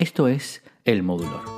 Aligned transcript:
Esto 0.00 0.28
es 0.28 0.62
El 0.84 1.02
Modulor. 1.02 1.57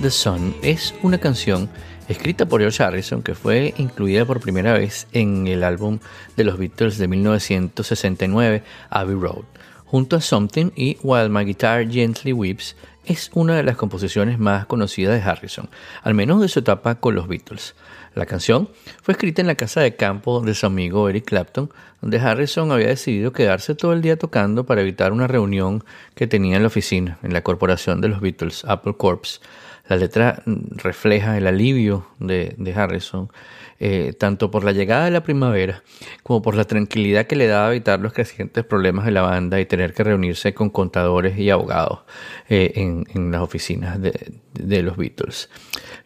The 0.00 0.10
Sun 0.10 0.54
es 0.62 0.94
una 1.02 1.18
canción 1.18 1.70
escrita 2.08 2.46
por 2.46 2.60
George 2.60 2.82
Harrison 2.82 3.22
que 3.22 3.34
fue 3.34 3.72
incluida 3.78 4.26
por 4.26 4.40
primera 4.40 4.74
vez 4.74 5.06
en 5.12 5.46
el 5.46 5.64
álbum 5.64 6.00
de 6.36 6.44
los 6.44 6.58
Beatles 6.58 6.98
de 6.98 7.08
1969, 7.08 8.62
Abbey 8.90 9.14
Road. 9.14 9.44
Junto 9.86 10.16
a 10.16 10.20
Something 10.20 10.70
y 10.76 10.98
While 11.02 11.30
My 11.30 11.44
Guitar 11.44 11.88
Gently 11.88 12.32
Weeps, 12.32 12.76
es 13.06 13.30
una 13.34 13.56
de 13.56 13.62
las 13.62 13.76
composiciones 13.76 14.38
más 14.38 14.66
conocidas 14.66 15.14
de 15.14 15.30
Harrison, 15.30 15.70
al 16.02 16.14
menos 16.14 16.40
de 16.42 16.48
su 16.48 16.58
etapa 16.58 16.96
con 16.96 17.14
los 17.14 17.28
Beatles. 17.28 17.74
La 18.14 18.26
canción 18.26 18.68
fue 19.02 19.12
escrita 19.12 19.40
en 19.40 19.46
la 19.46 19.54
casa 19.54 19.80
de 19.80 19.94
campo 19.94 20.40
de 20.40 20.54
su 20.54 20.66
amigo 20.66 21.08
Eric 21.08 21.24
Clapton, 21.24 21.70
donde 22.00 22.18
Harrison 22.18 22.72
había 22.72 22.88
decidido 22.88 23.32
quedarse 23.32 23.74
todo 23.74 23.92
el 23.92 24.02
día 24.02 24.18
tocando 24.18 24.66
para 24.66 24.82
evitar 24.82 25.12
una 25.12 25.26
reunión 25.26 25.84
que 26.14 26.26
tenía 26.26 26.56
en 26.56 26.62
la 26.62 26.68
oficina, 26.68 27.18
en 27.22 27.32
la 27.32 27.42
corporación 27.42 28.00
de 28.00 28.08
los 28.08 28.20
Beatles, 28.20 28.64
Apple 28.64 28.94
Corps. 28.98 29.40
La 29.88 29.96
letra 29.96 30.42
refleja 30.44 31.38
el 31.38 31.46
alivio 31.46 32.06
de, 32.18 32.74
Harrison, 32.74 33.30
eh, 33.78 34.14
tanto 34.18 34.50
por 34.50 34.64
la 34.64 34.72
llegada 34.72 35.04
de 35.04 35.10
la 35.10 35.22
primavera 35.22 35.82
como 36.22 36.42
por 36.42 36.54
la 36.54 36.64
tranquilidad 36.64 37.26
que 37.26 37.36
le 37.36 37.46
daba 37.46 37.70
evitar 37.70 38.00
los 38.00 38.12
crecientes 38.12 38.64
problemas 38.64 39.04
de 39.04 39.12
la 39.12 39.22
banda 39.22 39.60
y 39.60 39.66
tener 39.66 39.92
que 39.92 40.04
reunirse 40.04 40.54
con 40.54 40.70
contadores 40.70 41.38
y 41.38 41.50
abogados 41.50 42.00
eh, 42.48 42.72
en, 42.76 43.32
las 43.32 43.42
oficinas 43.42 43.98
de 44.00 44.82
los 44.82 44.96
Beatles. 44.96 45.48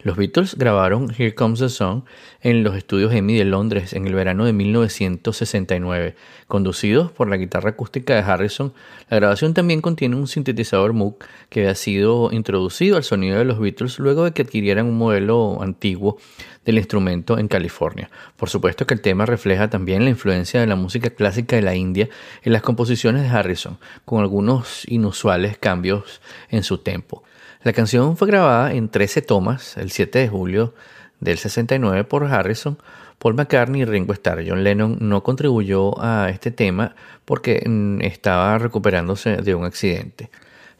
Los 0.03 0.17
Beatles 0.17 0.55
grabaron 0.55 1.13
Here 1.15 1.35
Comes 1.35 1.59
the 1.59 1.69
Sun 1.69 2.05
en 2.41 2.63
los 2.63 2.75
estudios 2.75 3.13
EMI 3.13 3.37
de 3.37 3.45
Londres 3.45 3.93
en 3.93 4.07
el 4.07 4.15
verano 4.15 4.45
de 4.45 4.53
1969. 4.53 6.15
Conducidos 6.47 7.11
por 7.11 7.29
la 7.29 7.37
guitarra 7.37 7.71
acústica 7.71 8.15
de 8.15 8.21
Harrison, 8.21 8.73
la 9.09 9.17
grabación 9.17 9.53
también 9.53 9.81
contiene 9.81 10.15
un 10.15 10.27
sintetizador 10.27 10.93
Moog 10.93 11.17
que 11.49 11.61
había 11.61 11.75
sido 11.75 12.31
introducido 12.31 12.97
al 12.97 13.03
sonido 13.03 13.37
de 13.37 13.45
los 13.45 13.59
Beatles 13.59 13.99
luego 13.99 14.23
de 14.25 14.31
que 14.31 14.41
adquirieran 14.41 14.87
un 14.87 14.97
modelo 14.97 15.61
antiguo 15.61 16.17
del 16.65 16.77
instrumento 16.77 17.37
en 17.37 17.47
California. 17.47 18.09
Por 18.37 18.49
supuesto 18.49 18.85
que 18.85 18.93
el 18.93 19.01
tema 19.01 19.25
refleja 19.25 19.69
también 19.69 20.03
la 20.03 20.09
influencia 20.09 20.59
de 20.59 20.67
la 20.67 20.75
música 20.75 21.09
clásica 21.09 21.55
de 21.55 21.61
la 21.61 21.75
India 21.75 22.09
en 22.43 22.53
las 22.53 22.61
composiciones 22.61 23.23
de 23.23 23.29
Harrison, 23.29 23.79
con 24.05 24.21
algunos 24.21 24.83
inusuales 24.87 25.57
cambios 25.57 26.21
en 26.49 26.63
su 26.63 26.77
tempo. 26.79 27.23
La 27.63 27.73
canción 27.73 28.17
fue 28.17 28.27
grabada 28.27 28.73
en 28.73 28.89
13 28.89 29.21
tomas 29.21 29.77
el 29.77 29.91
7 29.91 30.19
de 30.19 30.27
julio 30.27 30.73
del 31.19 31.37
69 31.37 32.03
por 32.03 32.25
Harrison, 32.25 32.77
Paul 33.19 33.35
McCartney 33.35 33.81
y 33.81 33.85
Ringo 33.85 34.13
Starr. 34.13 34.43
John 34.47 34.63
Lennon 34.63 34.97
no 34.99 35.21
contribuyó 35.21 36.01
a 36.01 36.29
este 36.29 36.49
tema 36.49 36.95
porque 37.23 37.63
mm, 37.63 38.01
estaba 38.01 38.57
recuperándose 38.57 39.37
de 39.37 39.53
un 39.53 39.63
accidente. 39.63 40.31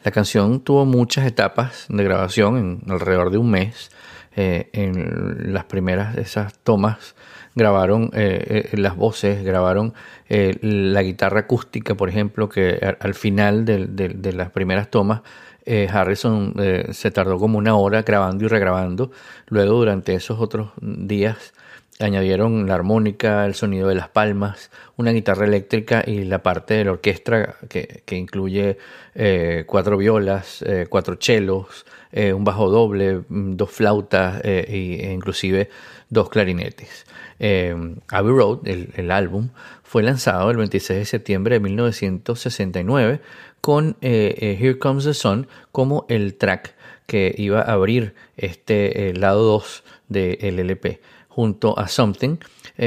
La 0.02 0.10
canción 0.10 0.60
tuvo 0.60 0.84
muchas 0.84 1.24
etapas 1.24 1.86
de 1.88 2.02
grabación 2.02 2.56
en 2.58 2.90
alrededor 2.90 3.30
de 3.30 3.38
un 3.38 3.52
mes. 3.52 3.92
Eh, 4.34 4.70
en 4.72 5.52
las 5.52 5.64
primeras 5.64 6.16
de 6.16 6.22
esas 6.22 6.58
tomas 6.58 7.14
grabaron 7.54 8.10
eh, 8.14 8.70
eh, 8.72 8.76
las 8.78 8.96
voces, 8.96 9.44
grabaron 9.44 9.92
la 10.28 11.02
guitarra 11.02 11.40
acústica, 11.40 11.94
por 11.94 12.08
ejemplo, 12.08 12.48
que 12.48 12.96
al 12.98 13.14
final 13.14 13.66
de 13.66 14.32
las 14.32 14.50
primeras 14.50 14.88
tomas 14.88 15.20
eh, 15.64 15.88
Harrison 15.90 16.54
eh, 16.58 16.88
se 16.92 17.10
tardó 17.10 17.38
como 17.38 17.58
una 17.58 17.76
hora 17.76 18.02
grabando 18.02 18.44
y 18.44 18.48
regrabando. 18.48 19.10
Luego, 19.46 19.74
durante 19.74 20.14
esos 20.14 20.40
otros 20.40 20.70
días, 20.80 21.54
añadieron 22.00 22.66
la 22.66 22.74
armónica, 22.74 23.46
el 23.46 23.54
sonido 23.54 23.88
de 23.88 23.94
las 23.94 24.08
palmas, 24.08 24.70
una 24.96 25.12
guitarra 25.12 25.46
eléctrica 25.46 26.02
y 26.06 26.24
la 26.24 26.42
parte 26.42 26.74
de 26.74 26.84
la 26.84 26.92
orquesta 26.92 27.56
que, 27.68 28.16
incluye 28.16 28.78
eh, 29.14 29.64
cuatro 29.66 29.96
violas, 29.96 30.64
cuatro 30.88 31.16
chelos, 31.16 31.86
un 32.12 32.44
bajo 32.44 32.70
doble, 32.70 33.22
mm, 33.28 33.56
dos 33.56 33.70
flautas 33.70 34.40
e 34.44 35.10
inclusive 35.12 35.70
dos 36.08 36.28
clarinetes. 36.28 37.06
Abbey 37.38 38.32
Road, 38.32 38.66
el 38.66 39.10
álbum, 39.10 39.48
fue 39.92 40.02
lanzado 40.02 40.50
el 40.50 40.56
26 40.56 41.00
de 41.00 41.04
septiembre 41.04 41.56
de 41.56 41.60
1969 41.60 43.20
con 43.60 43.98
eh, 44.00 44.34
eh, 44.38 44.56
Here 44.58 44.78
Comes 44.78 45.04
the 45.04 45.12
Sun 45.12 45.48
como 45.70 46.06
el 46.08 46.34
track 46.36 46.74
que 47.06 47.34
iba 47.36 47.60
a 47.60 47.74
abrir 47.74 48.14
este 48.38 49.10
eh, 49.10 49.12
lado 49.12 49.42
2 49.42 49.84
del 50.08 50.58
LP 50.60 51.02
junto 51.34 51.78
a 51.78 51.88
Something. 51.88 52.36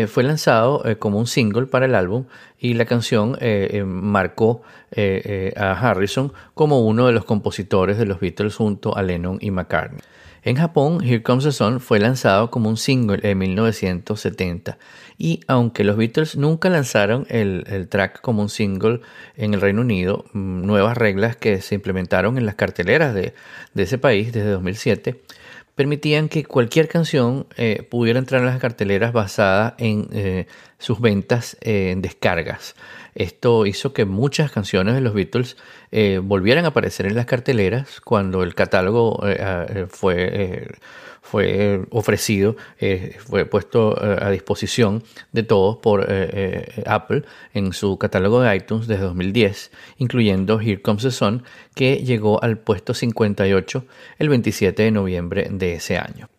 fue 0.08 0.24
lanzado 0.24 0.84
como 1.00 1.20
un 1.20 1.28
single 1.28 1.68
para 1.68 1.86
el 1.86 1.96
álbum 1.96 2.26
y 2.60 2.74
la 2.74 2.86
canción 2.86 3.38
marcó 3.86 4.62
a 4.96 5.72
Harrison 5.72 6.34
como 6.54 6.82
uno 6.86 7.08
de 7.08 7.14
los 7.14 7.26
compositores 7.26 7.98
de 7.98 8.06
los 8.06 8.20
Beatles 8.20 8.56
junto 8.56 8.96
a 8.96 9.04
Lennon 9.04 9.38
y 9.42 9.52
McCartney. 9.52 10.02
En 10.46 10.58
Japón, 10.58 11.04
Here 11.04 11.24
Comes 11.24 11.44
the 11.44 11.52
Sun 11.52 11.80
fue 11.80 12.00
lanzado 12.00 12.52
como 12.52 12.70
un 12.70 12.78
single 12.78 13.20
en 13.24 13.40
1970 13.40 14.78
y 15.18 15.40
aunque 15.48 15.84
los 15.84 15.98
Beatles 15.98 16.38
nunca 16.38 16.70
lanzaron 16.70 17.26
el, 17.30 17.88
track 17.90 18.22
como 18.22 18.44
un 18.44 18.50
single 18.50 19.02
en 19.38 19.56
el 19.56 19.62
Reino 19.62 19.82
Unido, 19.82 20.26
mm, 20.34 20.62
nuevas 20.62 21.00
reglas 21.00 21.36
que 21.36 21.62
se 21.62 21.74
implementaron 21.74 22.38
en 22.38 22.46
las 22.46 22.54
carteleras 22.54 23.16
de, 23.16 23.34
ese 23.76 23.98
país 23.98 24.32
desde 24.34 24.52
2007 24.52 25.20
permitían 25.76 26.30
que 26.30 26.46
cualquier 26.46 26.88
canción 26.88 27.48
eh, 27.58 27.86
pudiera 27.90 28.20
entrar 28.20 28.42
en 28.42 28.48
las 28.48 28.60
carteleras 28.60 29.14
basada 29.14 29.76
en 29.78 30.08
eh, 30.12 30.48
sus 30.80 31.00
ventas 31.00 31.58
en 31.62 32.02
descargas. 32.02 32.76
Esto 33.16 33.66
hizo 33.66 33.94
que 33.94 34.04
muchas 34.04 34.52
canciones 34.52 34.94
de 34.94 35.00
los 35.00 35.14
Beatles 35.14 35.56
eh, 35.92 36.20
volvieran 36.22 36.66
a 36.66 36.70
aparecer 36.70 37.06
en 37.06 37.16
las 37.16 37.26
carteleras 37.26 38.02
cuando 38.02 38.44
el 38.44 38.54
catálogo 38.54 39.26
eh, 39.26 39.38
eh, 39.40 39.86
fue, 39.90 40.68
fue 41.26 41.86
ofrecido, 41.90 42.56
fue 43.20 43.46
puesto 43.46 43.96
a 44.00 44.30
disposición 44.30 45.04
de 45.32 45.44
todos 45.44 45.78
por 45.78 46.08
Apple 46.86 47.24
en 47.54 47.74
su 47.74 47.98
catálogo 47.98 48.42
de 48.42 48.56
iTunes 48.56 48.88
desde 48.88 49.04
2010, 49.04 49.72
incluyendo 49.98 50.62
Here 50.62 50.82
Comes 50.82 51.04
the 51.04 51.12
Sun, 51.12 51.44
que 51.74 51.98
llegó 51.98 52.42
al 52.44 52.60
puesto 52.60 52.94
58 52.94 53.86
el 54.20 54.30
27 54.30 54.84
de 54.84 54.92
noviembre 54.92 55.48
de 55.52 55.74
ese 55.74 55.98
año. 55.98 56.30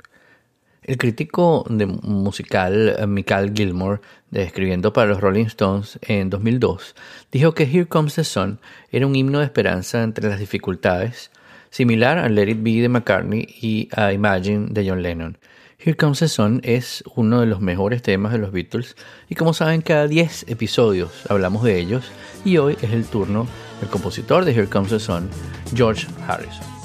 El 0.87 0.99
crítico 0.99 1.67
de 1.69 1.87
musical 1.87 2.95
eh, 2.97 3.07
Michael 3.09 3.53
Gilmore, 3.57 4.01
escribiendo 4.31 4.93
para 4.93 5.09
los 5.09 5.21
Rolling 5.21 5.47
Stones 5.47 5.99
en 6.03 6.31
2002, 6.31 6.95
dijo 7.33 7.55
que 7.55 7.65
Here 7.65 7.87
Comes 7.87 8.15
the 8.15 8.23
Sun 8.23 8.61
era 8.93 9.05
un 9.05 9.17
himno 9.17 9.41
de 9.41 9.47
esperanza 9.47 10.05
entre 10.05 10.29
las 10.29 10.39
dificultades, 10.39 11.33
similar 11.77 12.17
a 12.17 12.31
Let 12.31 12.49
It 12.49 12.63
Be 12.63 12.81
de 12.81 12.89
McCartney 12.89 13.47
y 13.61 13.89
a 13.95 14.11
Imagine 14.15 14.69
de 14.71 14.89
John 14.89 15.03
Lennon. 15.03 15.37
Here 15.79 15.95
Comes 15.95 16.21
the 16.21 16.29
Sun 16.29 16.63
es 16.65 17.05
uno 17.17 17.41
de 17.41 17.47
los 17.47 17.61
mejores 17.61 18.01
temas 18.01 18.33
de 18.33 18.39
los 18.39 18.51
Beatles 18.51 18.97
y 19.29 19.35
como 19.35 19.53
saben 19.53 19.83
cada 19.83 20.09
10 20.09 20.47
episodios 20.49 21.27
hablamos 21.29 21.65
de 21.65 21.79
ellos 21.79 22.11
y 22.47 22.57
hoy 22.57 22.79
es 22.81 22.93
el 22.93 23.05
turno 23.05 23.47
del 23.81 23.91
compositor 23.91 24.47
de 24.47 24.53
Here 24.53 24.69
Comes 24.69 24.89
the 24.89 24.99
Sun, 24.99 25.29
George 25.75 26.07
Harrison. 26.27 26.76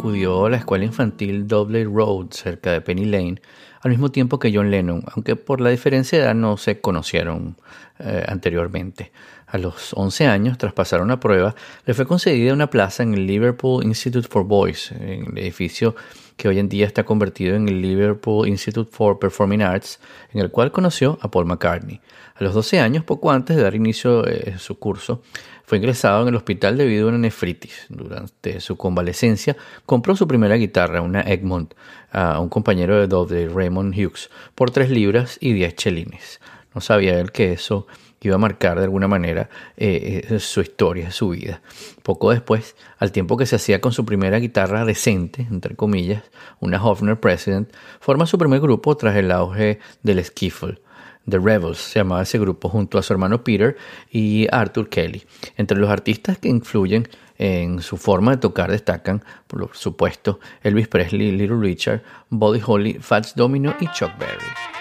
Acudió 0.00 0.46
a 0.46 0.50
la 0.50 0.56
escuela 0.56 0.86
infantil 0.86 1.46
Double 1.46 1.84
Road 1.84 2.28
cerca 2.30 2.72
de 2.72 2.80
Penny 2.80 3.04
Lane 3.04 3.42
al 3.82 3.90
mismo 3.90 4.10
tiempo 4.10 4.38
que 4.38 4.50
John 4.52 4.70
Lennon, 4.70 5.04
aunque 5.14 5.36
por 5.36 5.60
la 5.60 5.68
diferencia 5.68 6.18
de 6.18 6.24
edad 6.24 6.34
no 6.34 6.56
se 6.56 6.80
conocieron 6.80 7.58
eh, 7.98 8.24
anteriormente. 8.26 9.12
A 9.50 9.58
los 9.58 9.94
11 9.94 10.26
años, 10.26 10.58
tras 10.58 10.72
pasar 10.72 11.02
una 11.02 11.18
prueba, 11.18 11.56
le 11.84 11.94
fue 11.94 12.06
concedida 12.06 12.52
una 12.52 12.70
plaza 12.70 13.02
en 13.02 13.14
el 13.14 13.26
Liverpool 13.26 13.84
Institute 13.84 14.28
for 14.28 14.44
Boys, 14.44 14.92
en 14.92 15.26
el 15.32 15.38
edificio 15.38 15.96
que 16.36 16.48
hoy 16.48 16.60
en 16.60 16.68
día 16.68 16.86
está 16.86 17.04
convertido 17.04 17.56
en 17.56 17.68
el 17.68 17.82
Liverpool 17.82 18.46
Institute 18.46 18.88
for 18.90 19.18
Performing 19.18 19.62
Arts, 19.62 19.98
en 20.32 20.40
el 20.40 20.50
cual 20.50 20.70
conoció 20.70 21.18
a 21.20 21.30
Paul 21.30 21.46
McCartney. 21.46 22.00
A 22.36 22.44
los 22.44 22.54
12 22.54 22.78
años, 22.78 23.04
poco 23.04 23.32
antes 23.32 23.56
de 23.56 23.62
dar 23.62 23.74
inicio 23.74 24.24
a 24.24 24.30
eh, 24.30 24.54
su 24.58 24.78
curso, 24.78 25.20
fue 25.64 25.78
ingresado 25.78 26.22
en 26.22 26.28
el 26.28 26.36
hospital 26.36 26.78
debido 26.78 27.06
a 27.06 27.08
una 27.10 27.18
nefritis. 27.18 27.86
Durante 27.88 28.60
su 28.60 28.76
convalecencia, 28.76 29.56
compró 29.84 30.14
su 30.16 30.26
primera 30.26 30.54
guitarra, 30.54 31.02
una 31.02 31.22
Egmont, 31.22 31.74
a 32.12 32.40
un 32.40 32.48
compañero 32.48 32.98
de 32.98 33.08
doble, 33.08 33.48
Raymond 33.48 33.94
Hughes, 33.94 34.30
por 34.54 34.70
3 34.70 34.90
libras 34.90 35.38
y 35.40 35.52
10 35.52 35.74
chelines. 35.74 36.40
No 36.72 36.80
sabía 36.80 37.18
él 37.18 37.32
que 37.32 37.52
eso 37.52 37.86
iba 38.28 38.36
a 38.36 38.38
marcar 38.38 38.78
de 38.78 38.84
alguna 38.84 39.08
manera 39.08 39.48
eh, 39.76 40.26
eh, 40.28 40.38
su 40.40 40.60
historia, 40.60 41.10
su 41.10 41.30
vida. 41.30 41.62
Poco 42.02 42.30
después, 42.30 42.76
al 42.98 43.12
tiempo 43.12 43.36
que 43.36 43.46
se 43.46 43.56
hacía 43.56 43.80
con 43.80 43.92
su 43.92 44.04
primera 44.04 44.38
guitarra 44.38 44.84
decente, 44.84 45.46
entre 45.50 45.76
comillas, 45.76 46.22
una 46.60 46.82
Hofner 46.84 47.18
President, 47.18 47.72
forma 48.00 48.26
su 48.26 48.38
primer 48.38 48.60
grupo 48.60 48.96
tras 48.96 49.16
el 49.16 49.30
auge 49.30 49.78
del 50.02 50.24
skiffle. 50.24 50.80
The 51.28 51.38
Rebels 51.38 51.78
se 51.78 52.00
llamaba 52.00 52.22
ese 52.22 52.38
grupo 52.38 52.68
junto 52.68 52.98
a 52.98 53.02
su 53.02 53.12
hermano 53.12 53.44
Peter 53.44 53.76
y 54.10 54.46
Arthur 54.50 54.88
Kelly. 54.88 55.24
Entre 55.56 55.78
los 55.78 55.90
artistas 55.90 56.38
que 56.38 56.48
influyen 56.48 57.08
en 57.38 57.80
su 57.80 57.96
forma 57.96 58.32
de 58.32 58.36
tocar 58.38 58.70
destacan, 58.70 59.24
por 59.46 59.70
supuesto, 59.74 60.40
Elvis 60.62 60.88
Presley, 60.88 61.32
Little 61.32 61.58
Richard, 61.58 62.02
Buddy 62.28 62.60
Holly, 62.64 62.94
Fats 63.00 63.34
Domino 63.34 63.74
y 63.80 63.86
Chuck 63.92 64.10
Berry. 64.18 64.79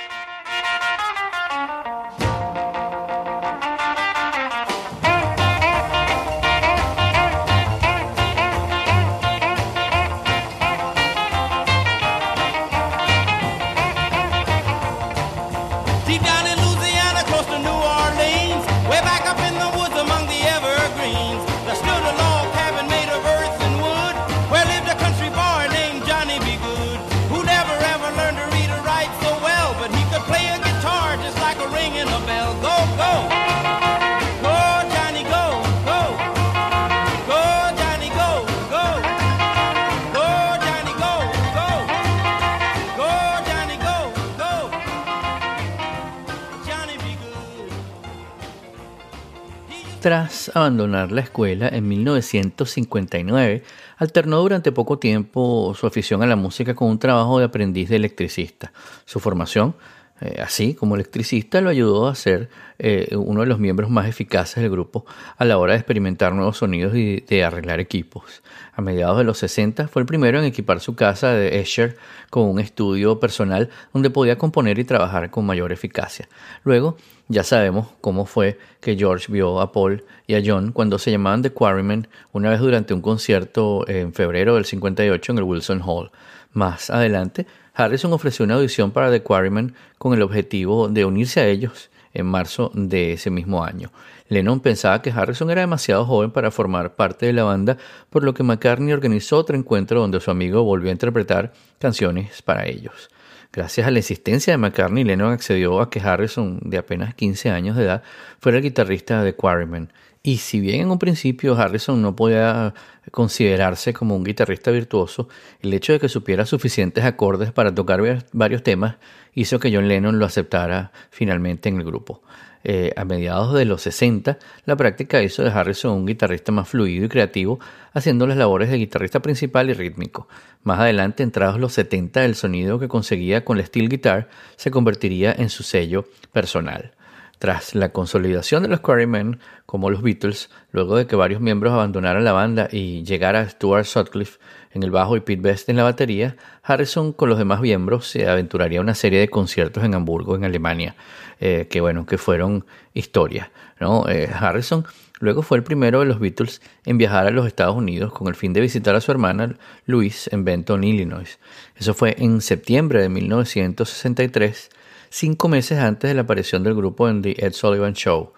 Tras 50.02 50.50
abandonar 50.56 51.12
la 51.12 51.20
escuela 51.20 51.68
en 51.68 51.86
1959, 51.90 53.64
alternó 53.98 54.40
durante 54.40 54.72
poco 54.72 54.98
tiempo 54.98 55.76
su 55.78 55.88
afición 55.88 56.24
a 56.24 56.26
la 56.26 56.38
música 56.38 56.74
con 56.74 56.88
un 56.88 57.00
trabajo 57.00 57.38
de 57.38 57.46
aprendiz 57.46 57.90
de 57.90 57.98
electricista. 57.98 58.72
Su 59.04 59.20
formación, 59.20 59.76
eh, 60.22 60.42
así 60.44 60.74
como 60.74 60.96
electricista, 60.96 61.62
lo 61.62 61.70
ayudó 61.70 62.08
a 62.08 62.16
ser 62.16 62.50
eh, 62.78 63.16
uno 63.16 63.42
de 63.42 63.48
los 63.48 63.60
miembros 63.60 63.90
más 63.90 64.08
eficaces 64.08 64.62
del 64.62 64.72
grupo 64.72 65.06
a 65.38 65.46
la 65.46 65.58
hora 65.58 65.74
de 65.74 65.80
experimentar 65.80 66.34
nuevos 66.34 66.58
sonidos 66.58 66.96
y 66.96 67.22
de 67.22 67.44
arreglar 67.44 67.80
equipos. 67.80 68.44
A 68.74 68.82
mediados 68.82 69.18
de 69.18 69.24
los 69.24 69.38
60 69.38 69.88
fue 69.88 70.02
el 70.02 70.06
primero 70.06 70.40
en 70.40 70.46
equipar 70.46 70.80
su 70.80 70.96
casa 70.96 71.34
de 71.34 71.60
Escher 71.60 71.98
con 72.30 72.44
un 72.44 72.60
estudio 72.60 73.20
personal 73.20 73.70
donde 73.94 74.10
podía 74.10 74.38
componer 74.38 74.78
y 74.80 74.84
trabajar 74.84 75.30
con 75.30 75.46
mayor 75.46 75.72
eficacia. 75.72 76.28
Luego, 76.64 76.98
ya 77.30 77.44
sabemos 77.44 77.88
cómo 78.02 78.26
fue 78.26 78.58
que 78.82 78.98
George 78.98 79.32
vio 79.32 79.62
a 79.62 79.72
Paul 79.72 80.04
y 80.28 80.36
a 80.36 80.42
John 80.44 80.72
cuando 80.72 81.00
se 81.00 81.12
llamaban 81.12 81.42
The 81.42 81.52
Quarrymen 81.52 82.08
una 82.32 82.50
vez 82.50 82.60
durante 82.60 82.94
un 82.94 83.02
concierto 83.02 83.88
en 83.88 84.14
febrero 84.14 84.56
del 84.56 84.66
58 84.66 85.32
en 85.32 85.38
el 85.38 85.44
Wilson 85.44 85.82
Hall. 85.86 86.12
Más 86.52 86.90
adelante, 86.90 87.46
Harrison 87.80 88.12
ofreció 88.12 88.44
una 88.44 88.56
audición 88.56 88.92
para 88.92 89.10
The 89.10 89.24
Quarrymen 89.24 89.74
con 89.98 90.14
el 90.14 90.22
objetivo 90.22 90.90
de 90.90 91.06
unirse 91.06 91.40
a 91.40 91.48
ellos 91.48 91.90
en 92.14 92.26
marzo 92.26 92.72
de 92.74 93.14
ese 93.14 93.30
mismo 93.30 93.64
año. 93.64 93.90
Lennon 94.28 94.60
pensaba 94.60 95.02
que 95.02 95.12
Harrison 95.12 95.50
era 95.50 95.62
demasiado 95.62 96.06
joven 96.06 96.32
para 96.32 96.52
formar 96.52 96.96
parte 96.96 97.26
de 97.28 97.34
la 97.34 97.46
banda, 97.46 97.78
por 98.10 98.26
lo 98.26 98.34
que 98.34 98.44
McCartney 98.44 98.92
organizó 98.92 99.38
otro 99.38 99.56
encuentro 99.56 100.02
donde 100.02 100.20
su 100.20 100.30
amigo 100.30 100.64
volvió 100.64 100.90
a 100.90 100.92
interpretar 100.92 101.54
canciones 101.80 102.42
para 102.42 102.68
ellos. 102.68 103.10
Gracias 103.54 103.88
a 103.88 103.92
la 103.92 104.00
insistencia 104.00 104.52
de 104.52 104.58
McCartney, 104.58 105.06
Lennon 105.06 105.32
accedió 105.32 105.80
a 105.80 105.90
que 105.90 106.02
Harrison, 106.02 106.60
de 106.62 106.78
apenas 106.80 107.16
15 107.16 107.50
años 107.50 107.78
de 107.78 107.86
edad, 107.86 108.04
fuera 108.40 108.58
el 108.58 108.64
guitarrista 108.64 109.24
de 109.24 109.34
Quarrymen. 109.36 109.94
Y 110.22 110.38
si 110.38 110.60
bien 110.60 110.82
en 110.82 110.92
un 110.92 111.00
principio 111.00 111.56
Harrison 111.56 112.02
no 112.02 112.16
podía 112.16 112.74
considerarse 113.12 113.94
como 113.94 114.16
un 114.16 114.24
guitarrista 114.24 114.70
virtuoso, 114.70 115.30
el 115.62 115.74
hecho 115.74 115.94
de 115.94 116.00
que 116.00 116.10
supiera 116.10 116.46
suficientes 116.46 117.06
acordes 117.06 117.52
para 117.54 117.74
tocar 117.74 118.02
varios 118.34 118.64
temas 118.64 118.98
hizo 119.34 119.60
que 119.60 119.74
John 119.74 119.88
Lennon 119.88 120.20
lo 120.20 120.26
aceptara 120.26 120.92
finalmente 121.10 121.70
en 121.70 121.78
el 121.78 121.86
grupo. 121.86 122.22
Eh, 122.66 122.92
a 122.98 123.06
mediados 123.06 123.54
de 123.54 123.64
los 123.64 123.84
60, 123.84 124.38
la 124.66 124.76
práctica 124.76 125.24
hizo 125.24 125.44
de 125.44 125.50
Harrison 125.50 125.94
un 125.94 126.06
guitarrista 126.06 126.52
más 126.52 126.68
fluido 126.68 127.06
y 127.06 127.10
creativo, 127.10 127.58
haciendo 127.94 128.28
las 128.28 128.36
labores 128.36 128.70
de 128.70 128.78
guitarrista 128.78 129.22
principal 129.22 129.70
y 129.70 129.74
rítmico. 129.74 130.28
Más 130.64 130.80
adelante, 130.80 131.24
entrados 131.24 131.58
los 131.58 131.72
70, 131.72 132.26
el 132.26 132.36
sonido 132.36 132.78
que 132.78 132.90
conseguía 132.90 133.46
con 133.46 133.58
la 133.58 133.66
steel 133.66 133.88
guitar 133.88 134.28
se 134.58 134.72
convertiría 134.72 135.32
en 135.32 135.50
su 135.50 135.64
sello 135.64 136.06
personal. 136.34 136.92
Tras 137.40 137.74
la 137.74 137.90
consolidación 137.94 138.64
de 138.64 138.70
los 138.70 138.82
Quarrymen 138.82 139.40
como 139.66 139.90
los 139.90 140.02
Beatles, 140.02 140.50
luego 140.72 140.98
de 140.98 141.08
que 141.08 141.16
varios 141.16 141.40
miembros 141.40 141.74
abandonaran 141.74 142.26
la 142.26 142.34
banda 142.34 142.68
y 142.70 143.04
llegara 143.04 143.48
Stuart 143.48 143.86
Sutcliffe 143.86 144.40
en 144.72 144.84
el 144.84 144.92
bajo 144.92 145.16
y 145.16 145.22
Pete 145.22 145.42
Best 145.42 145.70
en 145.70 145.78
la 145.78 145.84
batería, 145.84 146.36
Harrison 146.64 147.14
con 147.14 147.30
los 147.30 147.38
demás 147.38 147.62
miembros 147.62 148.08
se 148.08 148.28
aventuraría 148.28 148.80
a 148.80 148.82
una 148.82 148.94
serie 148.94 149.20
de 149.20 149.30
conciertos 149.30 149.84
en 149.84 149.96
Hamburgo, 149.96 150.36
en 150.36 150.44
Alemania, 150.44 150.96
eh, 151.40 151.68
que 151.70 151.82
bueno, 151.82 152.06
que 152.06 152.18
fueron 152.18 152.66
historia. 152.94 153.52
¿no? 153.80 154.08
Eh, 154.10 154.30
Harrison 154.32 154.86
luego 155.20 155.42
fue 155.42 155.58
el 155.58 155.64
primero 155.64 156.00
de 156.00 156.06
los 156.06 156.20
Beatles 156.20 156.62
en 156.86 156.98
viajar 156.98 157.26
a 157.26 157.32
los 157.32 157.48
Estados 157.48 157.76
Unidos 157.76 158.12
con 158.14 158.28
el 158.28 158.36
fin 158.36 158.54
de 158.54 158.62
visitar 158.62 158.96
a 158.96 159.02
su 159.02 159.12
hermana 159.12 159.56
Louise 159.86 160.30
en 160.34 160.44
Benton, 160.46 160.84
Illinois. 160.84 161.40
Eso 161.76 161.94
fue 161.94 162.16
en 162.20 162.42
septiembre 162.42 163.02
de 163.02 163.10
1963 163.10 164.70
cinco 165.10 165.48
meses 165.48 165.80
antes 165.80 166.10
de 166.10 166.14
la 166.14 166.22
aparición 166.22 166.64
del 166.64 166.76
grupo 166.76 167.10
en 167.10 167.22
The 167.22 167.36
Ed 167.46 167.54
Sullivan 167.54 167.94
Show. 167.94 168.34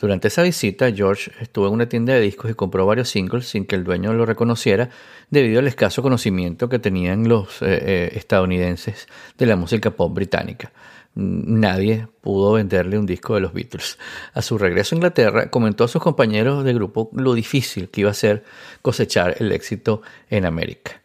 Durante 0.00 0.28
esa 0.28 0.42
visita, 0.42 0.90
George 0.90 1.30
estuvo 1.40 1.66
en 1.66 1.74
una 1.74 1.86
tienda 1.86 2.14
de 2.14 2.20
discos 2.20 2.50
y 2.50 2.54
compró 2.54 2.86
varios 2.86 3.10
singles 3.10 3.48
sin 3.48 3.66
que 3.66 3.76
el 3.76 3.84
dueño 3.84 4.14
lo 4.14 4.24
reconociera 4.24 4.88
debido 5.28 5.60
al 5.60 5.66
escaso 5.66 6.00
conocimiento 6.00 6.70
que 6.70 6.78
tenían 6.78 7.28
los 7.28 7.60
eh, 7.60 7.66
eh, 7.82 8.12
estadounidenses 8.14 9.08
de 9.36 9.46
la 9.46 9.56
música 9.56 9.90
pop 9.90 10.14
británica. 10.14 10.72
Nadie 11.14 12.06
pudo 12.22 12.52
venderle 12.52 12.96
un 12.96 13.04
disco 13.04 13.34
de 13.34 13.40
los 13.40 13.52
Beatles. 13.52 13.98
A 14.32 14.40
su 14.40 14.56
regreso 14.56 14.94
a 14.94 14.96
Inglaterra, 14.96 15.50
comentó 15.50 15.84
a 15.84 15.88
sus 15.88 16.00
compañeros 16.00 16.64
de 16.64 16.72
grupo 16.72 17.10
lo 17.12 17.34
difícil 17.34 17.90
que 17.90 18.02
iba 18.02 18.10
a 18.10 18.14
ser 18.14 18.44
cosechar 18.80 19.36
el 19.40 19.52
éxito 19.52 20.00
en 20.30 20.46
América. 20.46 21.02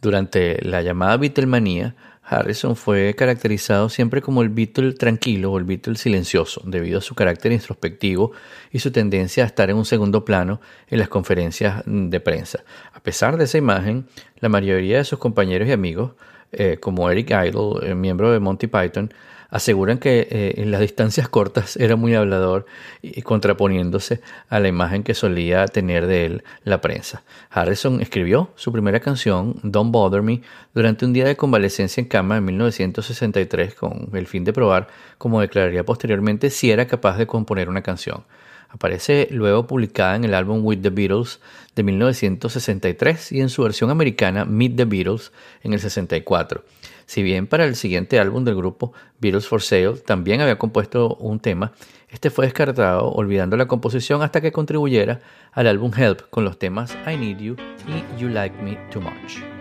Durante 0.00 0.64
la 0.64 0.80
llamada 0.80 1.18
Beatlemania, 1.18 1.94
Harrison 2.30 2.76
fue 2.76 3.14
caracterizado 3.16 3.88
siempre 3.88 4.22
como 4.22 4.42
el 4.42 4.50
Beatle 4.50 4.92
tranquilo 4.92 5.50
o 5.50 5.58
el 5.58 5.64
Beatle 5.64 5.96
silencioso, 5.96 6.62
debido 6.64 6.98
a 6.98 7.02
su 7.02 7.16
carácter 7.16 7.50
introspectivo 7.50 8.30
y 8.70 8.78
su 8.78 8.92
tendencia 8.92 9.42
a 9.42 9.46
estar 9.46 9.68
en 9.68 9.76
un 9.76 9.84
segundo 9.84 10.24
plano 10.24 10.60
en 10.88 11.00
las 11.00 11.08
conferencias 11.08 11.82
de 11.84 12.20
prensa. 12.20 12.60
A 12.92 13.00
pesar 13.00 13.36
de 13.36 13.44
esa 13.44 13.58
imagen, 13.58 14.06
la 14.38 14.48
mayoría 14.48 14.98
de 14.98 15.04
sus 15.04 15.18
compañeros 15.18 15.68
y 15.68 15.72
amigos, 15.72 16.12
eh, 16.52 16.78
como 16.80 17.10
Eric 17.10 17.30
Idle, 17.30 17.94
miembro 17.96 18.30
de 18.30 18.38
Monty 18.38 18.68
Python, 18.68 19.12
aseguran 19.50 19.98
que 19.98 20.28
eh, 20.30 20.54
en 20.58 20.70
las 20.70 20.80
distancias 20.80 21.28
cortas 21.28 21.76
era 21.76 21.96
muy 21.96 22.14
hablador 22.14 22.66
y 23.02 23.22
contraponiéndose 23.22 24.20
a 24.48 24.60
la 24.60 24.68
imagen 24.68 25.02
que 25.02 25.14
solía 25.14 25.66
tener 25.66 26.06
de 26.06 26.26
él 26.26 26.44
la 26.64 26.80
prensa. 26.80 27.22
Harrison 27.50 28.00
escribió 28.00 28.50
su 28.56 28.72
primera 28.72 29.00
canción, 29.00 29.56
Don't 29.62 29.92
Bother 29.92 30.22
Me, 30.22 30.42
durante 30.74 31.04
un 31.04 31.12
día 31.12 31.24
de 31.24 31.36
convalecencia 31.36 32.00
en 32.00 32.08
cama 32.08 32.36
en 32.36 32.44
1963 32.44 33.74
con 33.74 34.10
el 34.12 34.26
fin 34.26 34.44
de 34.44 34.52
probar, 34.52 34.88
como 35.18 35.40
declararía 35.40 35.84
posteriormente, 35.84 36.50
si 36.50 36.70
era 36.70 36.86
capaz 36.86 37.18
de 37.18 37.26
componer 37.26 37.68
una 37.68 37.82
canción. 37.82 38.24
Aparece 38.70 39.26
luego 39.32 39.66
publicada 39.66 40.14
en 40.14 40.24
el 40.24 40.32
álbum 40.32 40.64
With 40.64 40.80
the 40.80 40.90
Beatles 40.90 41.40
de 41.74 41.82
1963 41.82 43.32
y 43.32 43.40
en 43.40 43.48
su 43.48 43.64
versión 43.64 43.90
americana 43.90 44.44
Meet 44.44 44.76
the 44.76 44.84
Beatles 44.84 45.32
en 45.64 45.72
el 45.72 45.80
64. 45.80 46.62
Si 47.10 47.24
bien 47.24 47.48
para 47.48 47.64
el 47.64 47.74
siguiente 47.74 48.20
álbum 48.20 48.44
del 48.44 48.54
grupo, 48.54 48.92
Beatles 49.18 49.48
for 49.48 49.60
Sale, 49.60 49.94
también 49.96 50.42
había 50.42 50.58
compuesto 50.58 51.16
un 51.16 51.40
tema, 51.40 51.72
este 52.08 52.30
fue 52.30 52.44
descartado 52.44 53.10
olvidando 53.10 53.56
la 53.56 53.66
composición 53.66 54.22
hasta 54.22 54.40
que 54.40 54.52
contribuyera 54.52 55.18
al 55.50 55.66
álbum 55.66 55.90
Help 55.92 56.30
con 56.30 56.44
los 56.44 56.60
temas 56.60 56.96
I 57.08 57.16
Need 57.16 57.38
You 57.38 57.56
y 57.88 58.20
You 58.20 58.28
Like 58.28 58.62
Me 58.62 58.78
Too 58.92 59.00
Much. 59.00 59.59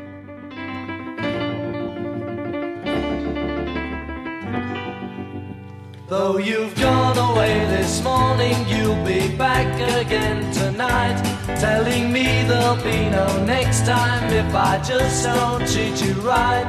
Though 6.10 6.40
you've 6.40 6.74
gone 6.74 7.20
away 7.20 7.54
this 7.68 8.04
morning, 8.04 8.56
you'll 8.68 9.06
be 9.06 9.30
back 9.38 9.70
again 10.02 10.52
tonight. 10.52 11.22
Telling 11.60 12.12
me 12.12 12.24
there'll 12.48 12.78
be 12.78 13.12
no 13.12 13.46
next 13.46 13.86
time 13.86 14.34
if 14.34 14.56
I 14.56 14.82
just 14.82 15.24
don't 15.24 15.60
treat 15.72 16.02
you 16.04 16.14
right. 16.22 16.66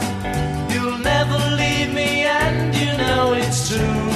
You'll 0.70 0.98
never 0.98 1.38
leave 1.56 1.94
me, 1.94 2.24
and 2.24 2.76
you 2.76 2.92
know 2.98 3.32
it's 3.32 3.70
true. 3.70 4.10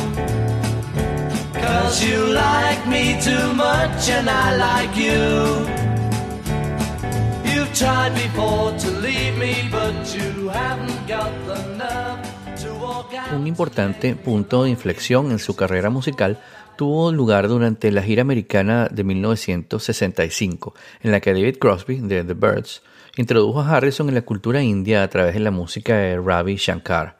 Cause 1.58 2.04
you 2.04 2.26
like 2.26 2.86
me 2.86 3.18
too 3.22 3.54
much, 3.54 4.10
and 4.10 4.28
I 4.28 4.56
like 4.68 4.94
you. 4.94 5.22
You've 7.50 7.72
tried 7.74 8.14
before 8.14 8.72
to 8.76 8.90
leave 8.90 9.38
me, 9.38 9.70
but 9.72 10.14
you 10.14 10.50
haven't 10.50 11.06
got 11.06 11.32
the 11.46 11.76
nerve. 11.78 12.33
Un 13.34 13.46
importante 13.46 14.14
punto 14.14 14.64
de 14.64 14.70
inflexión 14.70 15.30
en 15.30 15.38
su 15.38 15.56
carrera 15.56 15.90
musical 15.90 16.40
tuvo 16.76 17.12
lugar 17.12 17.48
durante 17.48 17.90
la 17.90 18.02
gira 18.02 18.22
americana 18.22 18.88
de 18.90 19.04
1965, 19.04 20.74
en 21.02 21.10
la 21.10 21.20
que 21.20 21.32
David 21.32 21.58
Crosby, 21.58 22.00
de 22.00 22.24
The 22.24 22.34
Birds, 22.34 22.82
introdujo 23.16 23.60
a 23.60 23.76
Harrison 23.76 24.08
en 24.08 24.14
la 24.14 24.22
cultura 24.22 24.62
india 24.62 25.02
a 25.02 25.08
través 25.08 25.34
de 25.34 25.40
la 25.40 25.50
música 25.50 25.96
de 25.96 26.20
Ravi 26.20 26.56
Shankar. 26.56 27.18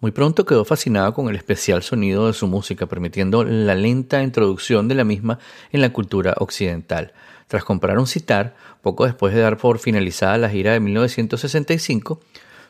Muy 0.00 0.10
pronto 0.10 0.44
quedó 0.44 0.64
fascinado 0.64 1.14
con 1.14 1.28
el 1.28 1.36
especial 1.36 1.82
sonido 1.82 2.26
de 2.26 2.32
su 2.32 2.46
música, 2.46 2.86
permitiendo 2.86 3.44
la 3.44 3.74
lenta 3.74 4.22
introducción 4.22 4.88
de 4.88 4.94
la 4.94 5.04
misma 5.04 5.38
en 5.72 5.80
la 5.80 5.92
cultura 5.92 6.34
occidental. 6.38 7.12
Tras 7.48 7.64
comprar 7.64 7.98
un 7.98 8.06
citar, 8.06 8.54
poco 8.82 9.06
después 9.06 9.34
de 9.34 9.40
dar 9.40 9.56
por 9.56 9.78
finalizada 9.78 10.36
la 10.36 10.50
gira 10.50 10.72
de 10.72 10.80
1965, 10.80 12.20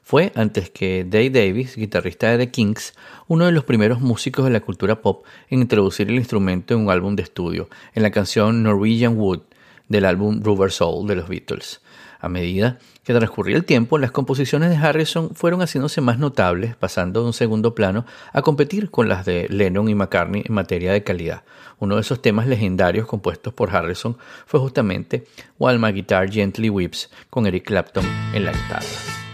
fue, 0.08 0.30
antes 0.36 0.70
que 0.70 1.04
Dave 1.04 1.30
Davis, 1.30 1.74
guitarrista 1.74 2.30
de 2.30 2.38
The 2.38 2.52
Kings, 2.52 2.94
uno 3.26 3.46
de 3.46 3.50
los 3.50 3.64
primeros 3.64 4.00
músicos 4.00 4.44
de 4.44 4.52
la 4.52 4.60
cultura 4.60 5.02
pop 5.02 5.24
en 5.50 5.62
introducir 5.62 6.08
el 6.08 6.14
instrumento 6.14 6.74
en 6.74 6.82
un 6.82 6.90
álbum 6.90 7.16
de 7.16 7.24
estudio, 7.24 7.68
en 7.92 8.04
la 8.04 8.12
canción 8.12 8.62
Norwegian 8.62 9.18
Wood 9.18 9.40
del 9.88 10.04
álbum 10.04 10.42
Rubber 10.44 10.70
Soul 10.70 11.08
de 11.08 11.16
los 11.16 11.28
Beatles. 11.28 11.80
A 12.20 12.28
medida 12.28 12.78
que 13.02 13.14
transcurría 13.14 13.56
el 13.56 13.64
tiempo, 13.64 13.98
las 13.98 14.12
composiciones 14.12 14.70
de 14.70 14.76
Harrison 14.76 15.30
fueron 15.34 15.60
haciéndose 15.60 16.00
más 16.00 16.20
notables, 16.20 16.76
pasando 16.76 17.22
de 17.22 17.26
un 17.26 17.32
segundo 17.32 17.74
plano 17.74 18.06
a 18.32 18.42
competir 18.42 18.92
con 18.92 19.08
las 19.08 19.26
de 19.26 19.48
Lennon 19.50 19.88
y 19.88 19.96
McCartney 19.96 20.44
en 20.46 20.54
materia 20.54 20.92
de 20.92 21.02
calidad. 21.02 21.42
Uno 21.80 21.96
de 21.96 22.02
esos 22.02 22.22
temas 22.22 22.46
legendarios 22.46 23.08
compuestos 23.08 23.52
por 23.52 23.74
Harrison 23.74 24.16
fue 24.46 24.60
justamente 24.60 25.26
While 25.58 25.80
My 25.80 25.90
Guitar 25.90 26.30
Gently 26.30 26.70
Weeps 26.70 27.10
con 27.28 27.48
Eric 27.48 27.64
Clapton 27.64 28.06
en 28.32 28.44
la 28.44 28.52
guitarra. 28.52 29.25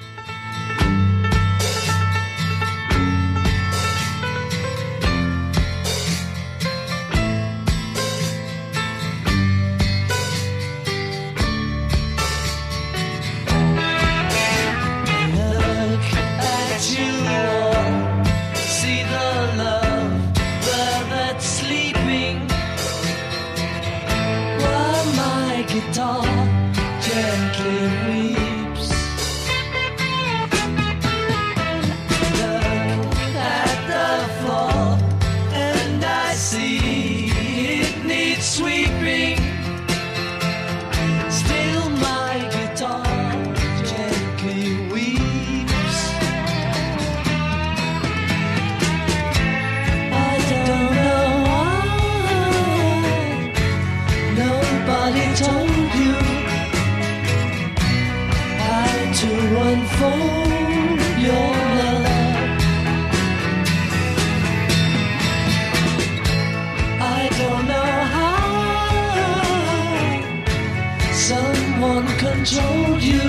told 72.44 73.02
you. 73.02 73.20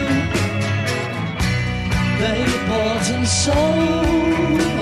That 2.19 2.37
your 2.39 2.63
poison 2.69 3.25
soul 3.25 4.72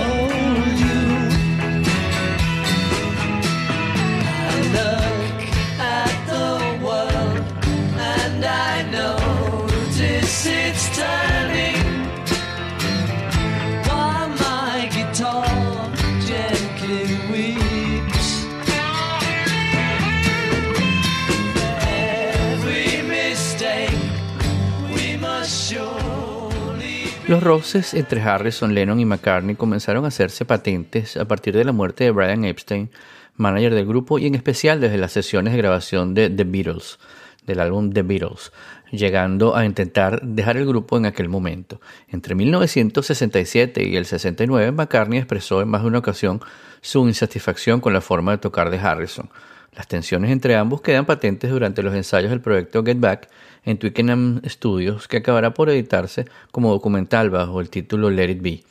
Los 27.32 27.44
roces 27.44 27.94
entre 27.94 28.22
Harrison, 28.22 28.74
Lennon 28.74 29.00
y 29.00 29.06
McCartney 29.06 29.56
comenzaron 29.56 30.04
a 30.04 30.10
hacerse 30.10 30.44
patentes 30.44 31.16
a 31.16 31.24
partir 31.24 31.56
de 31.56 31.64
la 31.64 31.72
muerte 31.72 32.04
de 32.04 32.12
Brian 32.12 32.44
Epstein, 32.44 32.92
manager 33.38 33.74
del 33.74 33.86
grupo, 33.86 34.20
y 34.20 34.26
en 34.26 34.36
especial 34.36 34.82
desde 34.82 34.98
las 34.98 35.14
sesiones 35.14 35.54
de 35.54 35.58
grabación 35.58 36.14
de 36.14 36.30
The 36.30 36.44
Beatles, 36.44 37.00
del 37.48 37.62
álbum 37.62 37.94
The 37.94 38.02
Beatles, 38.02 38.52
llegando 38.92 39.56
a 39.56 39.64
intentar 39.64 40.22
dejar 40.22 40.58
el 40.58 40.66
grupo 40.66 40.98
en 40.98 41.06
aquel 41.06 41.30
momento. 41.30 41.80
Entre 42.10 42.36
1967 42.36 43.82
y 43.88 43.96
el 43.96 44.06
69, 44.06 44.74
McCartney 44.74 45.20
expresó 45.20 45.62
en 45.62 45.70
más 45.70 45.84
de 45.84 45.88
una 45.88 46.00
ocasión 46.00 46.42
su 46.82 47.08
insatisfacción 47.08 47.80
con 47.80 47.94
la 47.94 48.02
forma 48.02 48.34
de 48.34 48.40
tocar 48.40 48.70
de 48.70 48.78
Harrison. 48.78 49.30
Las 49.72 49.88
tensiones 49.88 50.32
entre 50.32 50.58
ambos 50.58 50.82
quedan 50.82 51.06
patentes 51.06 51.50
durante 51.50 51.82
los 51.82 51.96
ensayos 51.96 52.30
del 52.30 52.42
proyecto 52.42 52.84
Get 52.84 53.00
Back 53.00 53.30
en 53.64 53.78
Twickenham 53.78 54.42
Studios, 54.46 55.08
que 55.08 55.18
acabará 55.18 55.54
por 55.54 55.70
editarse 55.70 56.26
como 56.52 56.72
documental 56.72 57.30
bajo 57.30 57.62
el 57.62 57.70
título 57.70 58.10
Let 58.10 58.32
It 58.32 58.42
Be. 58.42 58.64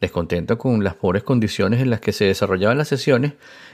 Descontento 0.00 0.58
con 0.58 0.84
las 0.84 0.94
pobres 0.94 1.24
condiciones 1.24 1.80
en 1.80 1.90
las 1.90 2.00
que 2.00 2.12
se 2.12 2.24
desarrollaban 2.24 2.78
las 2.78 2.88
sesiones 2.88 3.32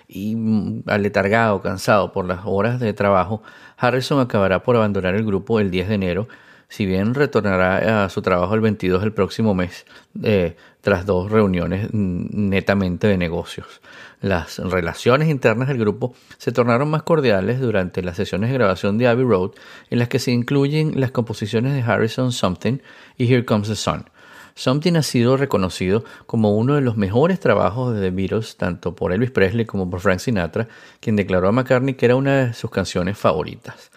y 0.09 0.35
mm, 0.37 0.85
aletargado, 0.87 1.61
cansado 1.61 2.12
por 2.12 2.26
las 2.26 2.40
horas 2.45 2.81
de 2.81 2.93
trabajo, 2.93 3.43
Harrison 3.76 4.21
acabará 4.21 4.62
por 4.62 4.76
abandonar 4.76 5.14
el 5.14 5.25
grupo 5.25 5.61
el 5.61 5.71
10 5.71 5.88
de 5.88 5.95
enero, 5.95 6.28
si 6.69 6.87
bien 6.87 7.14
retornará 7.14 8.04
a 8.04 8.09
su 8.09 8.23
trabajo 8.23 8.54
el 8.54 8.61
22 8.61 9.02
del 9.02 9.12
próximo 9.12 9.54
mes, 9.54 9.85
eh, 10.23 10.57
tras 10.81 11.07
dos 11.07 11.31
reuniones 11.31 11.88
mm, 11.93 12.49
netamente 12.49 13.07
de 13.07 13.19
negocios. 13.19 13.81
Las 14.25 14.59
relaciones 14.59 15.28
internas 15.28 15.69
del 15.69 15.76
grupo 15.76 16.14
se 16.38 16.50
tornaron 16.50 16.88
más 16.88 17.02
cordiales 17.02 17.61
durante 17.61 18.00
las 18.00 18.16
sesiones 18.16 18.49
de 18.49 18.54
grabación 18.54 18.97
de 18.97 19.07
Abbey 19.07 19.26
Road, 19.26 19.50
en 19.90 19.99
las 19.99 20.09
que 20.09 20.19
se 20.19 20.31
incluyen 20.31 20.99
las 20.99 21.11
composiciones 21.11 21.75
de 21.75 21.83
Harrison 21.83 22.33
Something 22.33 22.78
y 23.19 23.31
Here 23.31 23.45
Comes 23.45 23.69
the 23.69 23.76
Sun. 23.76 24.07
Something 24.54 24.95
ha 24.95 25.02
sido 25.02 25.37
reconocido 25.37 26.04
como 26.25 26.57
uno 26.57 26.75
de 26.75 26.81
los 26.81 26.97
mejores 26.97 27.38
trabajos 27.38 27.95
de 27.95 28.00
The 28.00 28.16
Beatles, 28.16 28.57
tanto 28.57 28.97
por 28.97 29.12
Elvis 29.12 29.31
Presley 29.31 29.66
como 29.66 29.90
por 29.90 30.00
Frank 30.00 30.21
Sinatra, 30.21 30.69
quien 31.00 31.16
declaró 31.16 31.49
a 31.49 31.52
McCartney 31.52 31.93
que 31.93 32.07
era 32.07 32.16
una 32.16 32.47
de 32.47 32.54
sus 32.54 32.71
canciones 32.71 33.19
favoritas. 33.19 33.90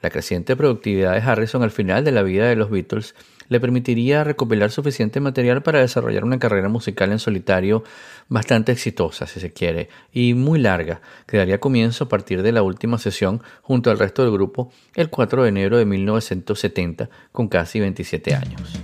La 0.00 0.08
creciente 0.08 0.56
productividad 0.56 1.12
de 1.12 1.18
Harrison 1.18 1.62
al 1.62 1.70
final 1.70 2.04
de 2.04 2.12
la 2.12 2.22
vida 2.22 2.48
de 2.48 2.56
los 2.56 2.70
Beatles 2.70 3.14
le 3.48 3.60
permitiría 3.60 4.24
recopilar 4.24 4.70
suficiente 4.70 5.20
material 5.20 5.62
para 5.62 5.80
desarrollar 5.80 6.24
una 6.24 6.38
carrera 6.38 6.68
musical 6.68 7.12
en 7.12 7.18
solitario 7.18 7.84
bastante 8.28 8.72
exitosa, 8.72 9.26
si 9.26 9.40
se 9.40 9.52
quiere, 9.52 9.88
y 10.12 10.34
muy 10.34 10.58
larga, 10.58 11.00
que 11.26 11.36
daría 11.36 11.60
comienzo 11.60 12.04
a 12.04 12.08
partir 12.08 12.42
de 12.42 12.52
la 12.52 12.62
última 12.62 12.98
sesión 12.98 13.42
junto 13.62 13.90
al 13.90 13.98
resto 13.98 14.22
del 14.22 14.32
grupo 14.32 14.72
el 14.94 15.10
4 15.10 15.42
de 15.42 15.48
enero 15.48 15.78
de 15.78 15.84
1970, 15.84 17.10
con 17.32 17.48
casi 17.48 17.80
27 17.80 18.34
años. 18.34 18.80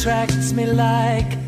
attracts 0.00 0.54
me 0.54 0.64
like 0.64 1.39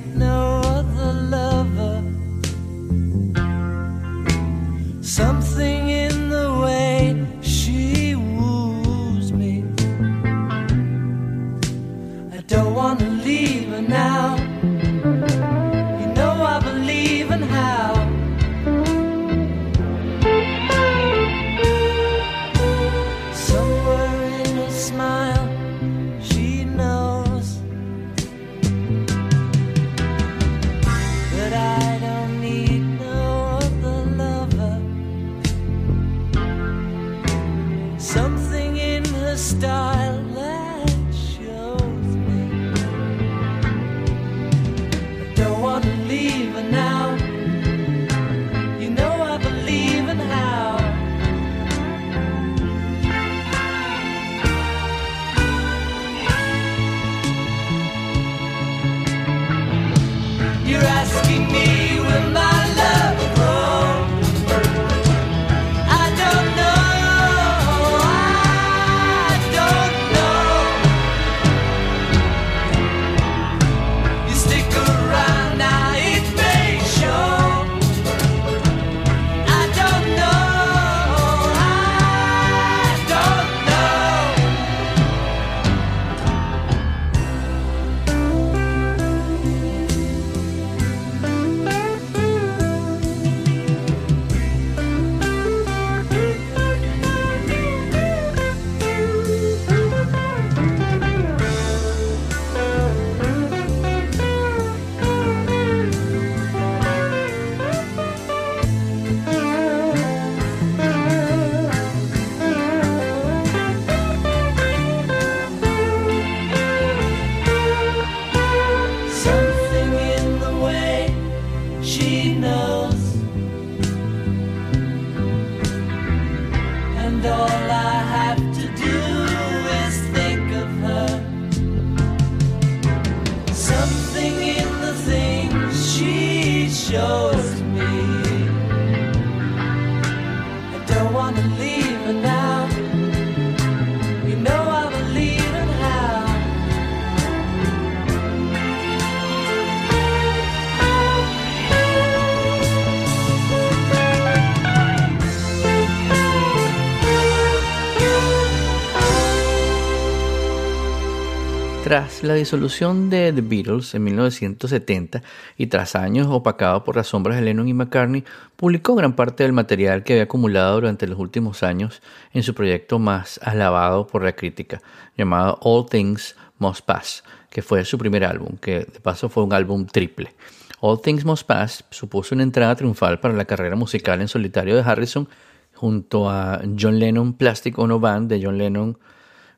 La 162.23 162.35
disolución 162.35 163.11
de 163.11 163.32
The 163.32 163.41
Beatles 163.41 163.97
en 163.97 164.04
1970 164.04 165.25
y 165.58 165.67
tras 165.67 165.97
años 165.97 166.28
opacado 166.30 166.85
por 166.85 166.95
las 166.95 167.08
sombras 167.08 167.37
de 167.37 167.43
Lennon 167.43 167.67
y 167.67 167.75
McCartney, 167.75 168.23
publicó 168.54 168.95
gran 168.95 169.15
parte 169.15 169.43
del 169.43 169.52
material 169.52 170.04
que 170.04 170.13
había 170.13 170.23
acumulado 170.23 170.76
durante 170.76 171.08
los 171.08 171.19
últimos 171.19 171.65
años 171.65 172.00
en 172.32 172.45
su 172.45 172.54
proyecto 172.54 173.00
más 173.00 173.41
alabado 173.43 174.06
por 174.06 174.23
la 174.23 174.37
crítica, 174.37 174.80
llamado 175.17 175.58
All 175.63 175.85
Things 175.87 176.37
Must 176.61 176.87
Pass, 176.87 177.25
que 177.50 177.61
fue 177.61 177.85
su 177.85 177.99
primer 177.99 178.25
álbum, 178.25 178.56
que 178.56 178.85
de 178.85 179.00
paso 179.02 179.28
fue 179.28 179.43
un 179.43 179.52
álbum 179.52 179.85
triple. 179.87 180.32
All 180.78 181.00
Things 181.00 181.25
Must 181.25 181.45
Pass 181.45 181.85
supuso 181.91 182.37
una 182.37 182.45
entrada 182.45 182.76
triunfal 182.76 183.19
para 183.19 183.35
la 183.35 183.47
carrera 183.47 183.75
musical 183.75 184.21
en 184.21 184.28
solitario 184.28 184.76
de 184.76 184.82
Harrison 184.82 185.28
junto 185.75 186.30
a 186.30 186.63
John 186.78 187.00
Lennon 187.00 187.32
Plastic 187.32 187.76
Ono 187.80 187.99
Band 187.99 188.30
de 188.30 188.41
John 188.45 188.58
Lennon 188.58 188.97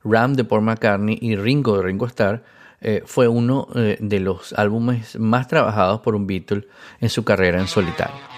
Ram 0.04 0.34
de 0.34 0.44
Paul 0.44 0.62
McCartney 0.62 1.18
y 1.20 1.36
Ringo 1.36 1.76
de 1.76 1.82
Ringo 1.82 2.06
Starr, 2.06 2.42
eh, 2.80 3.02
fue 3.06 3.28
uno 3.28 3.68
eh, 3.74 3.96
de 4.00 4.20
los 4.20 4.52
álbumes 4.52 5.18
más 5.18 5.48
trabajados 5.48 6.00
por 6.00 6.14
un 6.14 6.26
Beatle 6.26 6.68
en 7.00 7.08
su 7.08 7.24
carrera 7.24 7.58
en 7.60 7.66
solitario. 7.66 8.34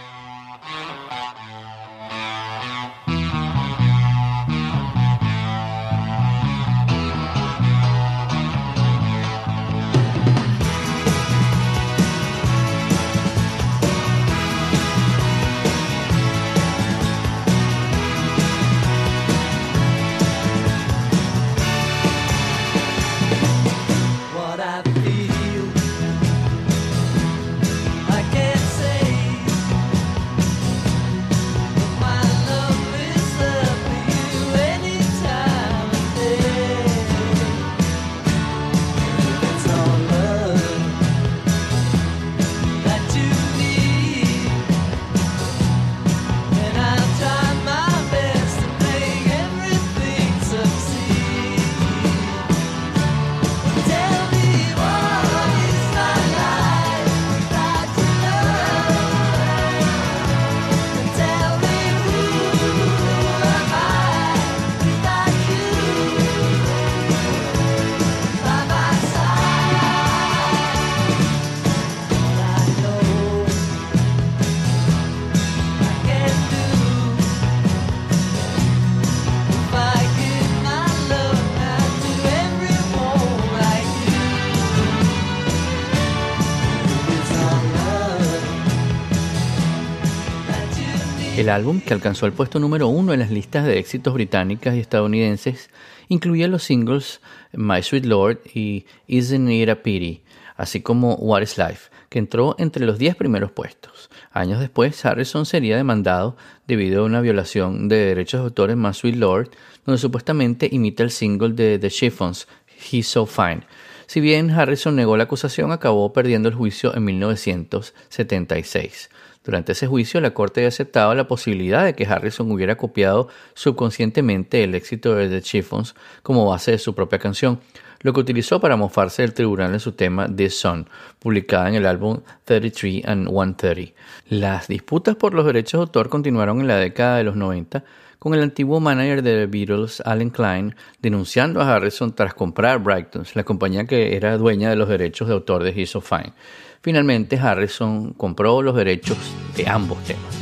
El 91.46 91.50
álbum, 91.50 91.80
que 91.80 91.94
alcanzó 91.94 92.26
el 92.26 92.32
puesto 92.32 92.58
número 92.58 92.88
uno 92.88 93.12
en 93.12 93.20
las 93.20 93.30
listas 93.30 93.64
de 93.64 93.78
éxitos 93.78 94.12
británicas 94.12 94.74
y 94.74 94.80
estadounidenses, 94.80 95.70
incluía 96.08 96.48
los 96.48 96.64
singles 96.64 97.20
My 97.52 97.84
Sweet 97.84 98.04
Lord 98.04 98.40
y 98.52 98.84
Isn't 99.06 99.48
It 99.48 99.68
a 99.68 99.80
Pity, 99.80 100.24
así 100.56 100.80
como 100.80 101.14
What 101.14 101.42
is 101.42 101.56
Life, 101.56 101.90
que 102.08 102.18
entró 102.18 102.56
entre 102.58 102.84
los 102.84 102.98
diez 102.98 103.14
primeros 103.14 103.52
puestos. 103.52 104.10
Años 104.32 104.58
después, 104.58 105.06
Harrison 105.06 105.46
sería 105.46 105.76
demandado 105.76 106.36
debido 106.66 107.02
a 107.02 107.06
una 107.06 107.20
violación 107.20 107.86
de 107.86 108.06
derechos 108.06 108.40
de 108.40 108.46
autor 108.46 108.72
en 108.72 108.82
My 108.82 108.92
Sweet 108.92 109.14
Lord, 109.14 109.50
donde 109.84 110.00
supuestamente 110.00 110.68
imita 110.72 111.04
el 111.04 111.12
single 111.12 111.50
de 111.50 111.78
The 111.78 111.90
Chiffons, 111.90 112.48
He's 112.90 113.06
So 113.06 113.24
Fine. 113.24 113.60
Si 114.08 114.20
bien 114.20 114.50
Harrison 114.50 114.96
negó 114.96 115.16
la 115.16 115.24
acusación, 115.24 115.70
acabó 115.70 116.12
perdiendo 116.12 116.48
el 116.48 116.56
juicio 116.56 116.92
en 116.96 117.04
1976. 117.04 119.10
Durante 119.46 119.72
ese 119.72 119.86
juicio, 119.86 120.20
la 120.20 120.34
Corte 120.34 120.60
había 120.60 120.68
aceptado 120.68 121.14
la 121.14 121.28
posibilidad 121.28 121.84
de 121.84 121.94
que 121.94 122.04
Harrison 122.04 122.50
hubiera 122.50 122.76
copiado 122.76 123.28
subconscientemente 123.54 124.64
el 124.64 124.74
éxito 124.74 125.14
de 125.14 125.28
The 125.28 125.40
Chiffons 125.40 125.94
como 126.24 126.50
base 126.50 126.72
de 126.72 126.78
su 126.78 126.96
propia 126.96 127.20
canción, 127.20 127.60
lo 128.00 128.12
que 128.12 128.18
utilizó 128.18 128.60
para 128.60 128.76
mofarse 128.76 129.22
del 129.22 129.34
tribunal 129.34 129.72
en 129.72 129.78
su 129.78 129.92
tema 129.92 130.26
The 130.28 130.50
Sun, 130.50 130.88
publicada 131.20 131.68
en 131.68 131.76
el 131.76 131.86
álbum 131.86 132.22
33 132.44 133.06
and 133.06 133.28
130. 133.28 133.92
Las 134.28 134.66
disputas 134.66 135.14
por 135.14 135.32
los 135.32 135.46
derechos 135.46 135.78
de 135.78 135.82
autor 135.82 136.08
continuaron 136.08 136.60
en 136.60 136.66
la 136.66 136.78
década 136.78 137.18
de 137.18 137.24
los 137.24 137.36
90, 137.36 137.84
con 138.26 138.34
el 138.34 138.42
antiguo 138.42 138.80
manager 138.80 139.22
de 139.22 139.36
The 139.36 139.46
Beatles, 139.46 140.02
Alan 140.04 140.30
Klein, 140.30 140.74
denunciando 141.00 141.60
a 141.60 141.76
Harrison 141.76 142.12
tras 142.12 142.34
comprar 142.34 142.80
Brightons, 142.80 143.36
la 143.36 143.44
compañía 143.44 143.84
que 143.84 144.16
era 144.16 144.36
dueña 144.36 144.68
de 144.68 144.74
los 144.74 144.88
derechos 144.88 145.28
de 145.28 145.34
autor 145.34 145.62
de 145.62 145.70
He's 145.70 145.90
So 145.90 146.00
Fine. 146.00 146.32
Finalmente, 146.80 147.38
Harrison 147.38 148.14
compró 148.14 148.62
los 148.62 148.74
derechos 148.74 149.16
de 149.56 149.68
ambos 149.68 150.02
temas. 150.02 150.35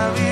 I'll 0.00 0.14
be 0.14 0.29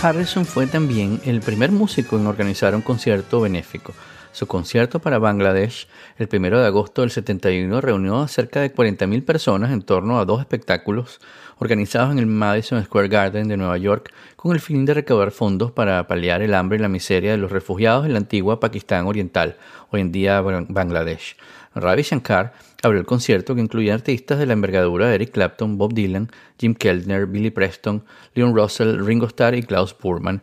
Harrison 0.00 0.44
fue 0.44 0.68
también 0.68 1.20
el 1.24 1.40
primer 1.40 1.72
músico 1.72 2.16
en 2.16 2.28
organizar 2.28 2.72
un 2.76 2.82
concierto 2.82 3.40
benéfico. 3.40 3.92
Su 4.30 4.46
concierto 4.46 5.00
para 5.00 5.18
Bangladesh, 5.18 5.88
el 6.18 6.28
1 6.32 6.60
de 6.60 6.66
agosto 6.66 7.00
del 7.00 7.10
71, 7.10 7.80
reunió 7.80 8.20
a 8.20 8.28
cerca 8.28 8.60
de 8.60 8.72
40.000 8.72 9.24
personas 9.24 9.72
en 9.72 9.82
torno 9.82 10.20
a 10.20 10.24
dos 10.24 10.38
espectáculos 10.38 11.20
organizados 11.58 12.12
en 12.12 12.20
el 12.20 12.26
Madison 12.26 12.84
Square 12.84 13.08
Garden 13.08 13.48
de 13.48 13.56
Nueva 13.56 13.76
York 13.76 14.12
con 14.36 14.52
el 14.52 14.60
fin 14.60 14.84
de 14.84 14.94
recaudar 14.94 15.32
fondos 15.32 15.72
para 15.72 16.06
paliar 16.06 16.42
el 16.42 16.54
hambre 16.54 16.78
y 16.78 16.80
la 16.80 16.88
miseria 16.88 17.32
de 17.32 17.38
los 17.38 17.50
refugiados 17.50 18.06
en 18.06 18.12
la 18.12 18.18
antigua 18.18 18.60
Pakistán 18.60 19.06
Oriental, 19.06 19.56
hoy 19.90 20.02
en 20.02 20.12
día 20.12 20.40
Bangladesh. 20.40 21.36
Ravi 21.74 22.02
Shankar 22.02 22.52
abrió 22.82 23.00
el 23.00 23.06
concierto 23.06 23.54
que 23.54 23.60
incluía 23.60 23.94
artistas 23.94 24.38
de 24.38 24.46
la 24.46 24.52
envergadura 24.52 25.14
Eric 25.14 25.32
Clapton, 25.32 25.78
Bob 25.78 25.94
Dylan, 25.94 26.30
Jim 26.58 26.74
Keltner, 26.74 27.26
Billy 27.26 27.50
Preston, 27.50 28.04
Leon 28.34 28.54
Russell, 28.54 29.04
Ringo 29.04 29.26
Starr 29.26 29.54
y 29.54 29.62
Klaus 29.62 29.96
Burman, 29.98 30.42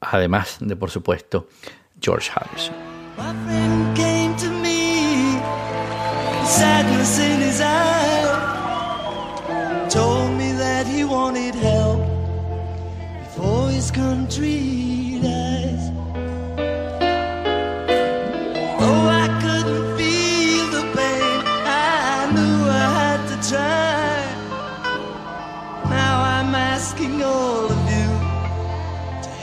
además 0.00 0.58
de, 0.60 0.76
por 0.76 0.90
supuesto, 0.90 1.48
George 2.00 2.30
Harrison. 2.34 2.74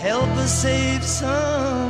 help 0.03 0.27
us 0.35 0.51
save 0.61 1.01
some. 1.05 1.82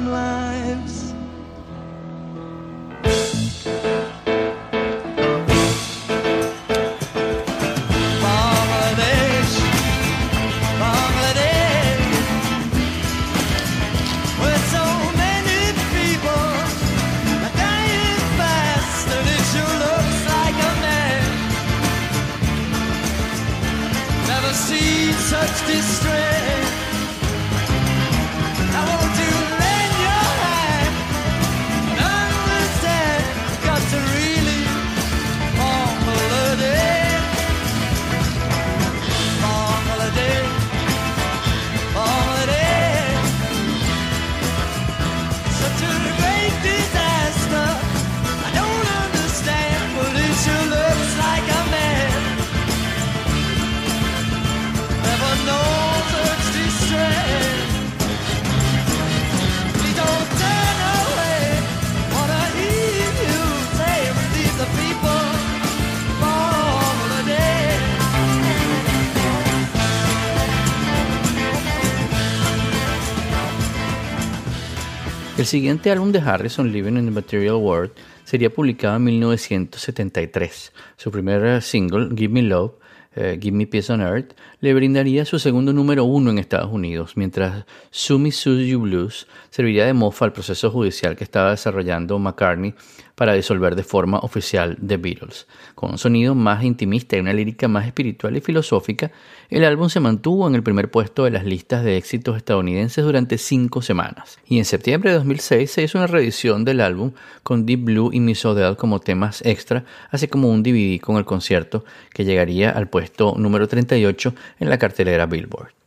Siguiente 75.53 75.91
álbum 75.91 76.11
de 76.11 76.17
Harrison, 76.17 76.71
Living 76.71 76.97
in 76.97 77.05
the 77.05 77.11
Material 77.11 77.57
World, 77.57 77.91
sería 78.23 78.49
publicado 78.49 78.95
en 78.95 79.03
1973. 79.03 80.73
Su 80.97 81.11
primer 81.11 81.61
single, 81.61 82.09
Give 82.17 82.33
Me 82.33 82.41
Love, 82.41 82.71
eh, 83.15 83.37
Give 83.39 83.55
Me 83.55 83.67
Peace 83.67 83.93
on 83.93 84.01
Earth, 84.01 84.33
le 84.61 84.73
brindaría 84.73 85.25
su 85.25 85.37
segundo 85.37 85.71
número 85.71 86.05
uno 86.05 86.31
en 86.31 86.39
Estados 86.39 86.71
Unidos, 86.71 87.17
mientras 87.17 87.65
Sumi 87.91 88.31
You 88.31 88.79
Blues 88.79 89.27
serviría 89.51 89.85
de 89.85 89.93
mofa 89.93 90.25
al 90.25 90.33
proceso 90.33 90.71
judicial 90.71 91.15
que 91.15 91.23
estaba 91.23 91.51
desarrollando 91.51 92.17
McCartney 92.17 92.73
para 93.15 93.33
disolver 93.33 93.75
de 93.75 93.83
forma 93.83 94.19
oficial 94.19 94.77
The 94.85 94.97
Beatles. 94.97 95.47
Con 95.75 95.91
un 95.91 95.97
sonido 95.97 96.35
más 96.35 96.63
intimista 96.63 97.15
y 97.15 97.19
una 97.19 97.33
lírica 97.33 97.67
más 97.67 97.85
espiritual 97.85 98.35
y 98.35 98.41
filosófica, 98.41 99.11
el 99.49 99.63
álbum 99.63 99.89
se 99.89 99.99
mantuvo 99.99 100.47
en 100.47 100.55
el 100.55 100.63
primer 100.63 100.89
puesto 100.89 101.23
de 101.23 101.31
las 101.31 101.45
listas 101.45 101.83
de 101.83 101.97
éxitos 101.97 102.37
estadounidenses 102.37 103.03
durante 103.03 103.37
cinco 103.37 103.81
semanas. 103.81 104.39
Y 104.47 104.57
en 104.57 104.65
septiembre 104.65 105.11
de 105.11 105.17
2006 105.17 105.69
se 105.71 105.83
hizo 105.83 105.97
una 105.97 106.07
reedición 106.07 106.65
del 106.65 106.81
álbum 106.81 107.11
con 107.43 107.65
Deep 107.65 107.83
Blue 107.83 108.09
y 108.11 108.19
Miss 108.19 108.45
Odell 108.45 108.77
como 108.77 108.99
temas 108.99 109.41
extra, 109.45 109.85
así 110.09 110.27
como 110.27 110.49
un 110.49 110.63
DVD 110.63 110.99
con 110.99 111.17
el 111.17 111.25
concierto 111.25 111.85
que 112.11 112.25
llegaría 112.25 112.71
al 112.71 112.89
puesto 112.89 113.35
número 113.37 113.67
38 113.67 114.33
en 114.59 114.69
la 114.69 114.77
cartelera 114.77 115.25
Billboard. 115.25 115.82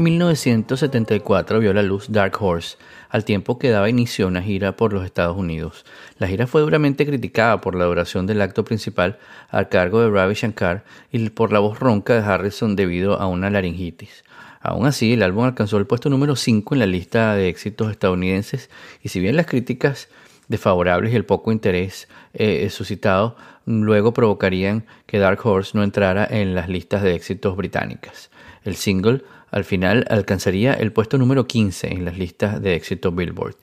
1974 0.00 1.60
vio 1.60 1.72
la 1.74 1.82
luz 1.82 2.06
Dark 2.10 2.36
Horse, 2.40 2.78
al 3.10 3.24
tiempo 3.24 3.58
que 3.58 3.70
daba 3.70 3.90
inicio 3.90 4.24
a 4.24 4.28
una 4.28 4.42
gira 4.42 4.76
por 4.76 4.92
los 4.92 5.04
Estados 5.04 5.36
Unidos. 5.36 5.84
La 6.18 6.26
gira 6.26 6.46
fue 6.46 6.62
duramente 6.62 7.06
criticada 7.06 7.60
por 7.60 7.74
la 7.74 7.84
duración 7.84 8.26
del 8.26 8.40
acto 8.40 8.64
principal 8.64 9.18
a 9.50 9.66
cargo 9.66 10.00
de 10.00 10.10
Ravi 10.10 10.34
Shankar 10.34 10.84
y 11.12 11.28
por 11.30 11.52
la 11.52 11.58
voz 11.58 11.78
ronca 11.78 12.14
de 12.14 12.20
Harrison 12.20 12.76
debido 12.76 13.20
a 13.20 13.26
una 13.26 13.50
laringitis. 13.50 14.24
Aún 14.60 14.86
así, 14.86 15.12
el 15.12 15.22
álbum 15.22 15.44
alcanzó 15.44 15.76
el 15.78 15.86
puesto 15.86 16.10
número 16.10 16.34
5 16.34 16.74
en 16.74 16.78
la 16.78 16.86
lista 16.86 17.34
de 17.34 17.48
éxitos 17.48 17.90
estadounidenses 17.90 18.70
y 19.02 19.10
si 19.10 19.20
bien 19.20 19.36
las 19.36 19.46
críticas 19.46 20.08
desfavorables 20.48 21.12
y 21.12 21.16
el 21.16 21.24
poco 21.24 21.52
interés 21.52 22.08
eh, 22.34 22.68
suscitado 22.70 23.36
luego 23.66 24.12
provocarían 24.12 24.84
que 25.06 25.18
Dark 25.18 25.44
Horse 25.46 25.76
no 25.76 25.84
entrara 25.84 26.26
en 26.28 26.54
las 26.54 26.68
listas 26.68 27.02
de 27.02 27.14
éxitos 27.14 27.56
británicas. 27.56 28.30
El 28.64 28.76
single 28.76 29.22
al 29.50 29.64
final 29.64 30.04
alcanzaría 30.08 30.72
el 30.74 30.92
puesto 30.92 31.18
número 31.18 31.46
15 31.46 31.92
en 31.92 32.04
las 32.04 32.18
listas 32.18 32.60
de 32.62 32.74
éxito 32.74 33.12
Billboard. 33.12 33.56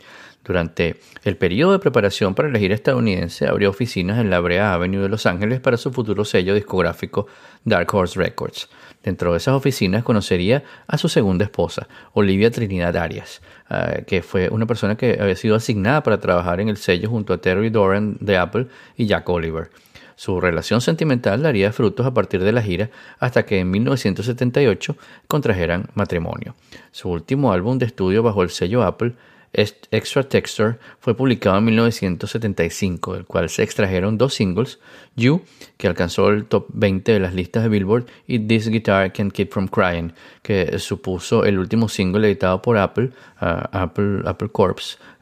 Durante 0.48 0.96
el 1.26 1.36
periodo 1.36 1.74
de 1.74 1.80
preparación 1.80 2.34
para 2.34 2.50
la 2.50 2.58
gira 2.58 2.74
estadounidense, 2.74 3.48
abrió 3.48 3.70
oficinas 3.70 4.18
en 4.18 4.30
la 4.30 4.40
Brea 4.40 4.74
Avenue 4.74 5.02
de 5.02 5.10
Los 5.10 5.26
Ángeles 5.26 5.60
para 5.60 5.76
su 5.76 5.92
futuro 5.92 6.24
sello 6.24 6.56
discográfico 6.56 7.28
Dark 7.66 7.94
Horse 7.94 8.18
Records. 8.18 8.70
Dentro 9.04 9.32
de 9.32 9.38
esas 9.38 9.56
oficinas 9.56 10.04
conocería 10.04 10.64
a 10.88 10.98
su 10.98 11.10
segunda 11.10 11.44
esposa, 11.44 11.88
Olivia 12.14 12.50
Trinidad 12.50 12.96
Arias, 12.96 13.42
eh, 13.70 14.06
que 14.08 14.22
fue 14.22 14.48
una 14.50 14.66
persona 14.66 14.96
que 14.96 15.18
había 15.20 15.36
sido 15.36 15.56
asignada 15.56 16.02
para 16.02 16.20
trabajar 16.20 16.62
en 16.62 16.70
el 16.70 16.78
sello 16.78 17.10
junto 17.10 17.34
a 17.34 17.38
Terry 17.40 17.70
Doran 17.70 18.18
de 18.22 18.38
Apple 18.38 18.68
y 18.96 19.06
Jack 19.06 19.28
Oliver. 19.28 19.70
Su 20.18 20.42
relación 20.42 20.82
sentimental 20.82 21.44
daría 21.44 21.72
frutos 21.72 22.06
a 22.06 22.14
partir 22.14 22.44
de 22.44 22.52
la 22.52 22.64
gira 22.64 22.90
hasta 23.20 23.46
que 23.46 23.60
en 23.60 23.70
1978 23.70 24.98
contrajeran 25.28 25.92
matrimonio. 25.94 26.56
Su 26.92 27.10
último 27.10 27.54
álbum 27.54 27.78
de 27.78 27.86
estudio 27.86 28.24
bajo 28.24 28.42
el 28.42 28.50
sello 28.50 28.82
Apple 28.82 29.14
Extra 29.54 30.24
Texture 30.24 30.78
fue 31.00 31.16
publicado 31.16 31.58
en 31.58 31.66
1975, 31.66 33.14
del 33.14 33.26
cual 33.26 33.50
se 33.50 33.64
extrajeron 33.64 34.18
dos 34.18 34.34
singles, 34.34 34.80
You, 35.16 35.42
que 35.78 35.88
alcanzó 35.88 36.30
el 36.30 36.46
top 36.46 36.68
20 36.74 37.14
de 37.14 37.20
las 37.20 37.34
listas 37.34 37.64
de 37.64 37.70
Billboard, 37.70 38.06
y 38.28 38.40
This 38.40 38.68
Guitar 38.70 39.12
Can't 39.14 39.32
Keep 39.32 39.52
From 39.52 39.68
Crying, 39.68 40.14
que 40.42 40.78
supuso 40.80 41.44
el 41.44 41.58
último 41.58 41.90
single 41.90 42.28
editado 42.28 42.62
por 42.62 42.78
Apple, 42.78 43.12
uh, 43.42 43.68
Apple, 43.72 44.22
Apple 44.26 44.50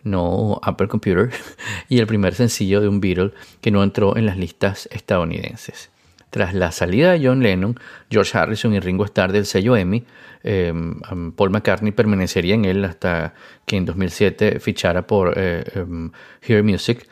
no 0.03 0.59
Apple 0.61 0.87
Computer, 0.87 1.31
y 1.89 1.99
el 1.99 2.07
primer 2.07 2.35
sencillo 2.35 2.81
de 2.81 2.87
un 2.87 2.99
Beatle 2.99 3.31
que 3.61 3.71
no 3.71 3.83
entró 3.83 4.17
en 4.17 4.25
las 4.25 4.37
listas 4.37 4.87
estadounidenses. 4.91 5.89
Tras 6.29 6.53
la 6.53 6.71
salida 6.71 7.13
de 7.13 7.25
John 7.25 7.41
Lennon, 7.41 7.79
George 8.09 8.37
Harrison 8.37 8.73
y 8.73 8.79
Ringo 8.79 9.05
Starr 9.05 9.31
del 9.31 9.45
sello 9.45 9.77
EMI, 9.77 10.03
em, 10.43 10.99
Paul 11.31 11.49
McCartney 11.51 11.91
permanecería 11.93 12.55
en 12.55 12.65
él 12.65 12.83
hasta 12.83 13.33
que 13.65 13.77
en 13.77 13.85
2007 13.85 14.59
fichara 14.59 15.07
por 15.07 15.33
eh, 15.37 15.63
em, 15.75 16.11
Hear 16.41 16.63
Music. 16.63 17.07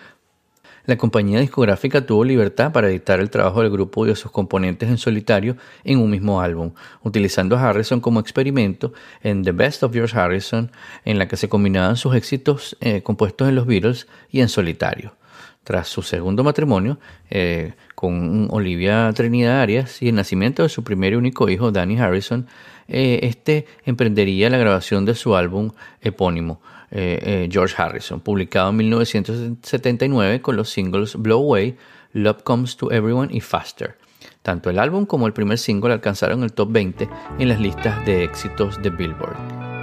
La 0.86 0.98
compañía 0.98 1.39
discográfica 1.39 2.06
tuvo 2.06 2.26
libertad 2.26 2.72
para 2.72 2.89
editar 2.89 3.19
el 3.19 3.30
trabajo 3.30 3.62
del 3.62 3.72
grupo 3.72 4.06
y 4.06 4.10
de 4.10 4.15
sus 4.15 4.32
componentes 4.32 4.89
en 4.89 4.98
solitario 4.98 5.56
en 5.84 6.00
un 6.00 6.10
mismo 6.10 6.41
álbum, 6.41 6.74
utilizando 7.04 7.56
a 7.56 7.69
Harrison 7.69 8.02
como 8.02 8.19
experimento 8.19 8.93
en 9.22 9.43
The 9.43 9.54
Best 9.54 9.84
of 9.84 9.93
George 9.93 10.17
Harrison, 10.17 10.72
en 11.06 11.19
la 11.19 11.28
que 11.28 11.38
se 11.38 11.50
combinaban 11.50 11.96
sus 11.96 12.15
éxitos 12.15 12.78
eh, 12.82 13.02
compuestos 13.02 13.48
en 13.48 13.56
los 13.56 13.65
Beatles 13.65 14.08
y 14.30 14.41
en 14.41 14.50
solitario. 14.50 15.15
Tras 15.63 15.88
su 15.88 16.02
segundo 16.02 16.43
matrimonio 16.43 17.00
eh, 17.30 17.74
con 17.96 18.50
Olivia 18.52 19.10
Trinidad 19.15 19.62
Arias 19.62 20.02
y 20.02 20.10
el 20.10 20.15
nacimiento 20.15 20.63
de 20.63 20.69
su 20.69 20.84
primer 20.84 21.13
y 21.13 21.15
único 21.15 21.48
hijo, 21.48 21.72
Danny 21.72 21.98
Harrison, 21.98 22.48
eh, 22.89 23.22
este 23.24 23.65
emprendería 23.86 24.50
la 24.50 24.58
grabación 24.58 25.06
de 25.06 25.15
su 25.15 25.38
álbum 25.38 25.72
epónimo, 26.02 26.62
eh, 26.95 27.49
George 27.51 27.75
Harrison, 27.77 28.19
publicado 28.19 28.69
en 28.69 28.77
1979 28.77 30.41
con 30.41 30.56
los 30.56 30.69
singles 30.69 31.15
Blow 31.15 31.39
Away, 31.39 31.75
Love 32.13 32.43
Comes 32.43 32.77
to 32.77 32.91
Everyone 32.91 33.34
y 33.34 33.41
Faster. 33.41 33.97
Tanto 34.41 34.69
el 34.69 34.79
álbum 34.79 35.06
como 35.06 35.27
el 35.27 35.34
primer 35.34 35.58
single 35.58 35.93
alcanzaron 35.93 36.43
el 36.43 36.53
top 36.53 36.71
20 36.71 37.10
en 37.39 37.49
las 37.49 37.60
listas 37.60 38.06
de 38.06 38.23
éxitos 38.23 38.82
de 38.82 38.89
Billboard. 38.89 39.73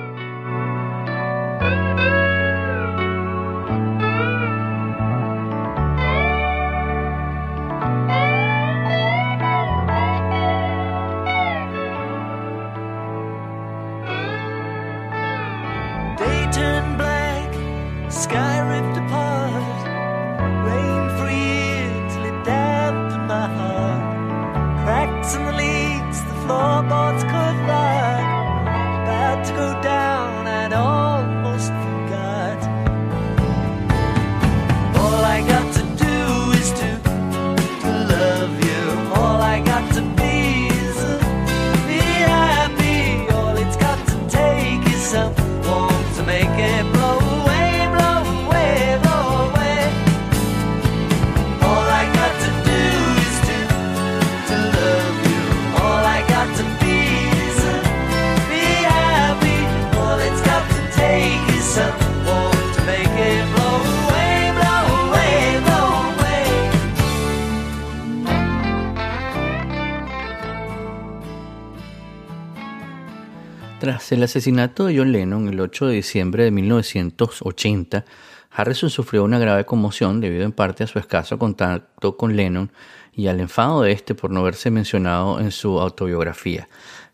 El 74.20 74.24
asesinato 74.24 74.84
de 74.84 74.98
John 74.98 75.12
Lennon 75.12 75.48
el 75.48 75.58
8 75.58 75.86
de 75.86 75.94
diciembre 75.94 76.44
de 76.44 76.50
1980, 76.50 78.04
Harrison 78.50 78.90
sufrió 78.90 79.24
una 79.24 79.38
grave 79.38 79.64
conmoción 79.64 80.20
debido 80.20 80.44
en 80.44 80.52
parte 80.52 80.84
a 80.84 80.86
su 80.86 80.98
escaso 80.98 81.38
contacto 81.38 82.18
con 82.18 82.36
Lennon 82.36 82.70
y 83.14 83.28
al 83.28 83.40
enfado 83.40 83.80
de 83.80 83.92
este 83.92 84.14
por 84.14 84.30
no 84.30 84.40
haberse 84.40 84.70
mencionado 84.70 85.40
en 85.40 85.50
su 85.50 85.80
autobiografía. 85.80 86.68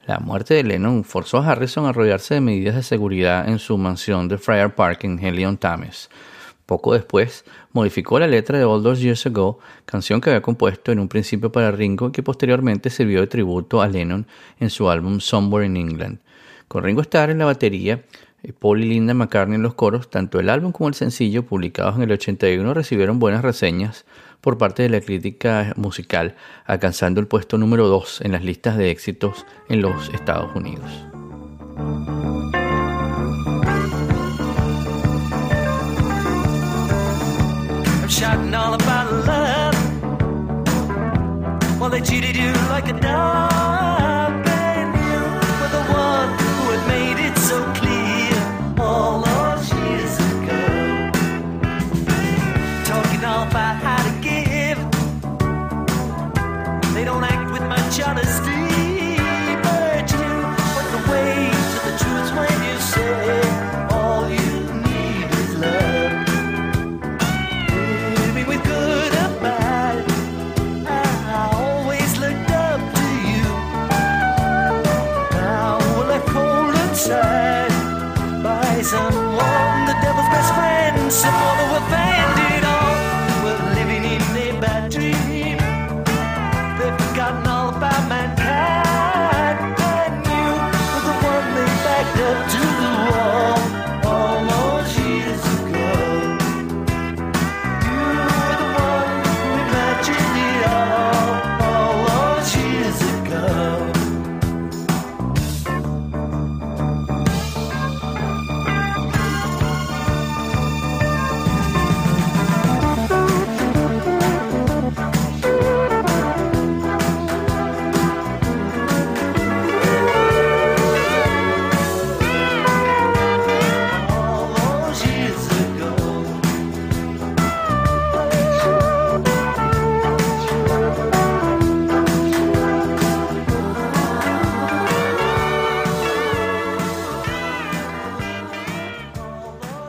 La 0.04 0.18
muerte 0.18 0.54
de 0.54 0.64
Lennon 0.64 1.04
forzó 1.04 1.38
a 1.38 1.48
Harrison 1.48 1.86
a 1.86 1.92
rodearse 1.92 2.34
de 2.34 2.40
medidas 2.40 2.74
de 2.74 2.82
seguridad 2.82 3.48
en 3.48 3.60
su 3.60 3.78
mansión 3.78 4.26
de 4.26 4.38
Friar 4.38 4.74
Park 4.74 5.04
en 5.04 5.24
Helion 5.24 5.58
Thames. 5.58 6.10
Poco 6.66 6.92
después, 6.92 7.44
modificó 7.72 8.18
la 8.18 8.26
letra 8.26 8.58
de 8.58 8.64
All 8.64 8.82
Those 8.82 9.00
Years 9.00 9.26
Ago, 9.26 9.60
canción 9.84 10.20
que 10.20 10.30
había 10.30 10.42
compuesto 10.42 10.90
en 10.90 10.98
un 10.98 11.06
principio 11.06 11.52
para 11.52 11.70
Ringo 11.70 12.08
y 12.08 12.10
que 12.10 12.24
posteriormente 12.24 12.90
sirvió 12.90 13.20
de 13.20 13.28
tributo 13.28 13.80
a 13.80 13.86
Lennon 13.86 14.26
en 14.58 14.70
su 14.70 14.90
álbum 14.90 15.20
Somewhere 15.20 15.66
in 15.66 15.76
England. 15.76 16.18
Con 16.68 16.84
Ringo 16.84 17.00
Starr 17.02 17.30
en 17.30 17.38
la 17.38 17.44
batería, 17.44 18.02
eh, 18.42 18.52
Paul 18.52 18.82
y 18.82 18.88
Linda 18.88 19.14
McCartney 19.14 19.56
en 19.56 19.62
los 19.62 19.74
coros, 19.74 20.10
tanto 20.10 20.40
el 20.40 20.50
álbum 20.50 20.72
como 20.72 20.88
el 20.88 20.94
sencillo, 20.94 21.44
publicados 21.44 21.96
en 21.96 22.02
el 22.02 22.12
81, 22.12 22.74
recibieron 22.74 23.18
buenas 23.18 23.42
reseñas 23.42 24.04
por 24.40 24.58
parte 24.58 24.82
de 24.82 24.88
la 24.88 25.00
crítica 25.00 25.72
musical, 25.76 26.36
alcanzando 26.64 27.20
el 27.20 27.26
puesto 27.26 27.58
número 27.58 27.88
2 27.88 28.20
en 28.22 28.32
las 28.32 28.44
listas 28.44 28.76
de 28.76 28.90
éxitos 28.90 29.46
en 29.68 29.82
los 29.82 30.08
Estados 30.10 30.54
Unidos. 30.54 30.90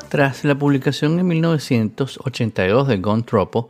Tras 0.09 0.45
la 0.45 0.57
publicación 0.57 1.19
en 1.19 1.27
1982 1.27 2.87
de 2.87 2.97
Gone 2.97 3.23
Tropo, 3.23 3.69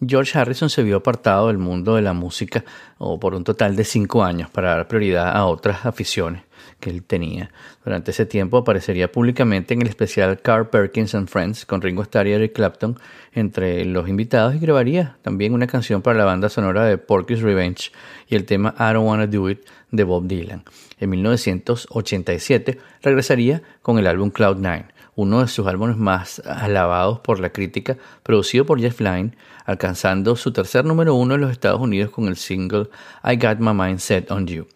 George 0.00 0.38
Harrison 0.38 0.70
se 0.70 0.82
vio 0.82 0.96
apartado 0.96 1.48
del 1.48 1.58
mundo 1.58 1.94
de 1.94 2.00
la 2.00 2.14
música 2.14 2.64
o 2.96 3.20
por 3.20 3.34
un 3.34 3.44
total 3.44 3.76
de 3.76 3.84
cinco 3.84 4.24
años 4.24 4.48
para 4.48 4.70
dar 4.70 4.88
prioridad 4.88 5.36
a 5.36 5.44
otras 5.44 5.84
aficiones 5.84 6.42
que 6.80 6.88
él 6.88 7.02
tenía. 7.02 7.50
Durante 7.84 8.12
ese 8.12 8.24
tiempo 8.24 8.56
aparecería 8.56 9.12
públicamente 9.12 9.74
en 9.74 9.82
el 9.82 9.88
especial 9.88 10.40
Carl 10.40 10.70
Perkins 10.70 11.14
and 11.14 11.28
Friends 11.28 11.66
con 11.66 11.82
Ringo 11.82 12.02
Starr 12.02 12.28
y 12.28 12.32
Eric 12.32 12.54
Clapton 12.54 12.98
entre 13.34 13.84
los 13.84 14.08
invitados 14.08 14.54
y 14.54 14.60
grabaría 14.60 15.16
también 15.20 15.52
una 15.52 15.66
canción 15.66 16.00
para 16.00 16.16
la 16.16 16.24
banda 16.24 16.48
sonora 16.48 16.86
de 16.86 16.96
Porky's 16.96 17.42
Revenge 17.42 17.92
y 18.26 18.36
el 18.36 18.46
tema 18.46 18.74
I 18.78 18.94
Don't 18.94 19.06
Wanna 19.06 19.26
Do 19.26 19.50
It 19.50 19.60
de 19.90 20.04
Bob 20.04 20.26
Dylan. 20.26 20.64
En 20.98 21.10
1987 21.10 22.78
regresaría 23.02 23.62
con 23.82 23.98
el 23.98 24.06
álbum 24.06 24.30
Cloud 24.30 24.56
Nine 24.56 24.93
uno 25.16 25.40
de 25.40 25.48
sus 25.48 25.66
álbumes 25.66 25.96
más 25.96 26.40
alabados 26.46 27.20
por 27.20 27.40
la 27.40 27.50
crítica, 27.50 27.96
producido 28.22 28.66
por 28.66 28.80
Jeff 28.80 29.00
Lynne, 29.00 29.32
alcanzando 29.64 30.36
su 30.36 30.52
tercer 30.52 30.84
número 30.84 31.14
uno 31.14 31.34
en 31.34 31.40
los 31.40 31.50
Estados 31.50 31.80
Unidos 31.80 32.10
con 32.10 32.28
el 32.28 32.36
single 32.36 32.88
I 33.24 33.36
Got 33.36 33.58
My 33.58 33.72
Mind 33.72 33.98
Set 33.98 34.30
on 34.30 34.46
You. 34.46 34.66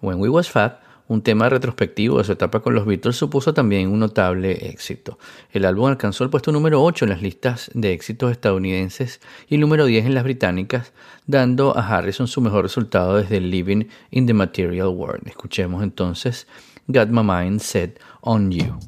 When 0.00 0.20
We 0.20 0.28
Was 0.28 0.50
Fab 0.50 0.84
un 1.06 1.22
tema 1.22 1.48
retrospectivo 1.48 2.18
de 2.18 2.24
su 2.24 2.32
etapa 2.32 2.60
con 2.60 2.74
los 2.74 2.86
Beatles 2.86 3.16
supuso 3.16 3.52
también 3.52 3.88
un 3.88 3.98
notable 3.98 4.68
éxito. 4.68 5.18
El 5.52 5.66
álbum 5.66 5.86
alcanzó 5.86 6.24
el 6.24 6.30
puesto 6.30 6.50
número 6.50 6.82
8 6.82 7.04
en 7.04 7.10
las 7.10 7.22
listas 7.22 7.70
de 7.74 7.92
éxitos 7.92 8.32
estadounidenses 8.32 9.20
y 9.48 9.58
número 9.58 9.84
10 9.84 10.06
en 10.06 10.14
las 10.14 10.24
británicas, 10.24 10.92
dando 11.26 11.76
a 11.76 11.86
Harrison 11.86 12.26
su 12.26 12.40
mejor 12.40 12.62
resultado 12.62 13.16
desde 13.16 13.40
Living 13.40 13.84
in 14.10 14.26
the 14.26 14.34
Material 14.34 14.88
World. 14.88 15.28
Escuchemos 15.28 15.82
entonces 15.82 16.46
Got 16.86 17.08
My 17.08 17.22
Mind 17.22 17.60
Set 17.60 18.00
on 18.22 18.50
You. 18.50 18.78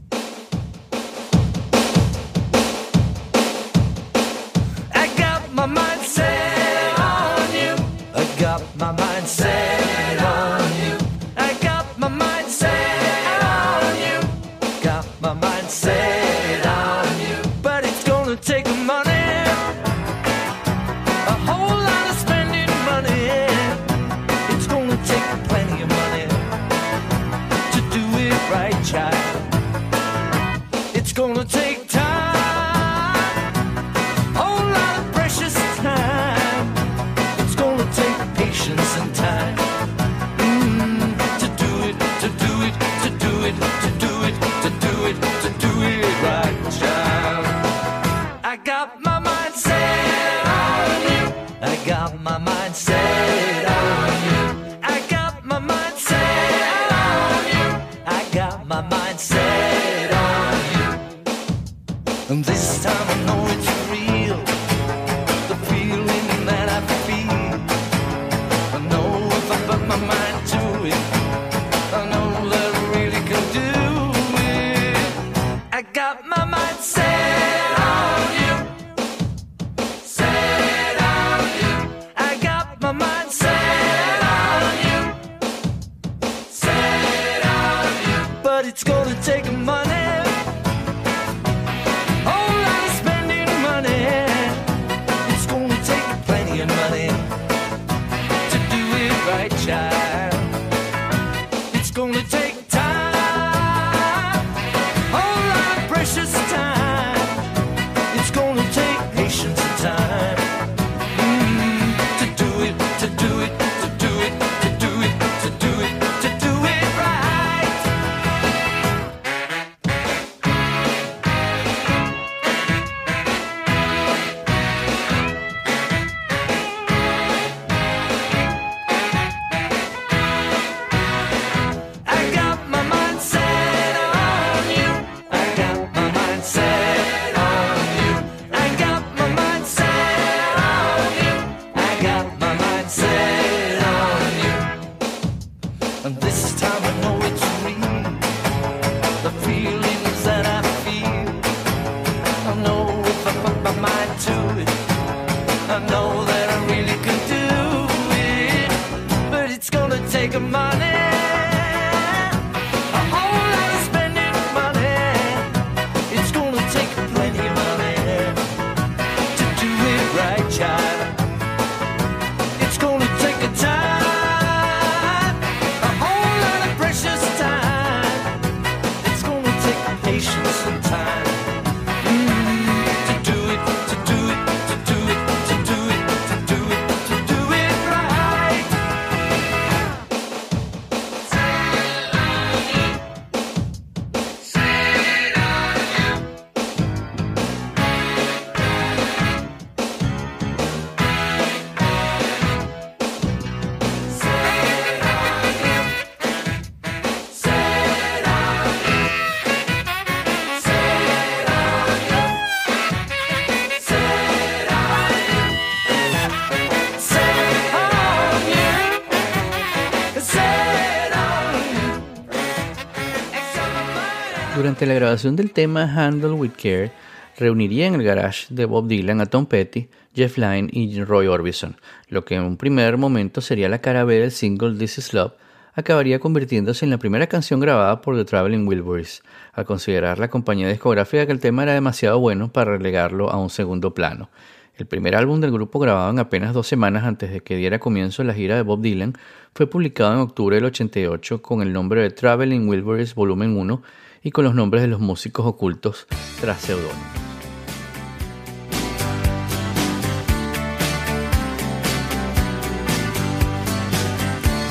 Durante 224.57 224.87
la 224.87 224.95
grabación 224.95 225.37
del 225.37 225.53
tema 225.53 225.83
Handle 225.83 226.33
with 226.33 226.53
Care, 226.53 226.91
reuniría 227.37 227.87
en 227.87 227.95
el 227.95 228.03
garage 228.03 228.47
de 228.49 228.65
Bob 228.65 228.89
Dylan 228.89 229.21
a 229.21 229.27
Tom 229.27 229.45
Petty, 229.45 229.91
Jeff 230.15 230.39
Lynne 230.39 230.71
y 230.73 231.05
Roy 231.05 231.27
Orbison, 231.27 231.77
lo 232.09 232.25
que 232.25 232.37
en 232.37 232.43
un 232.43 232.57
primer 232.57 232.97
momento 232.97 233.43
sería 233.43 233.69
la 233.69 233.83
cara 233.83 234.05
B 234.05 234.19
del 234.19 234.31
single 234.31 234.79
This 234.79 234.97
Is 234.97 235.13
Love, 235.13 235.35
acabaría 235.75 236.21
convirtiéndose 236.21 236.87
en 236.87 236.91
la 236.91 236.97
primera 236.97 237.27
canción 237.27 237.61
grabada 237.61 238.01
por 238.01 238.17
The 238.17 238.25
Traveling 238.25 238.67
Wilburys, 238.67 239.23
al 239.53 239.67
considerar 239.67 240.19
la 240.19 240.31
compañía 240.31 240.71
discográfica 240.71 241.27
que 241.27 241.33
el 241.33 241.41
tema 241.41 241.65
era 241.65 241.75
demasiado 241.75 242.19
bueno 242.19 242.51
para 242.51 242.79
relegarlo 242.79 243.31
a 243.31 243.37
un 243.37 243.51
segundo 243.51 243.93
plano. 243.93 244.31
El 244.79 244.87
primer 244.87 245.17
álbum 245.17 245.39
del 245.43 245.53
grupo 245.53 245.79
grabado 245.79 246.11
en 246.11 246.19
apenas 246.19 246.55
dos 246.55 246.67
semanas 246.67 247.05
antes 247.05 247.31
de 247.31 247.41
que 247.41 247.57
diera 247.57 247.79
comienzo 247.79 248.25
la 248.25 248.33
gira 248.33 248.57
de 248.57 248.63
Bob 248.63 248.81
Dylan 248.81 249.13
fue 249.55 249.67
publicado 249.67 250.15
en 250.15 250.21
octubre 250.21 250.57
del 250.57 250.65
88 250.65 251.43
con 251.43 251.61
el 251.61 251.75
nombre 251.75 252.01
de 252.01 252.09
Traveling 252.09 252.67
Wilburys 252.67 253.15
Volumen 253.15 253.55
1 253.55 253.83
y 254.27 254.33
con 254.33 254.45
los 254.45 254.57
nombres 254.57 254.83
de 254.83 254.89
los 254.89 254.99
músicos 254.99 255.47
ocultos 255.47 256.09
tras 256.41 256.61
seudónimos. 256.61 256.97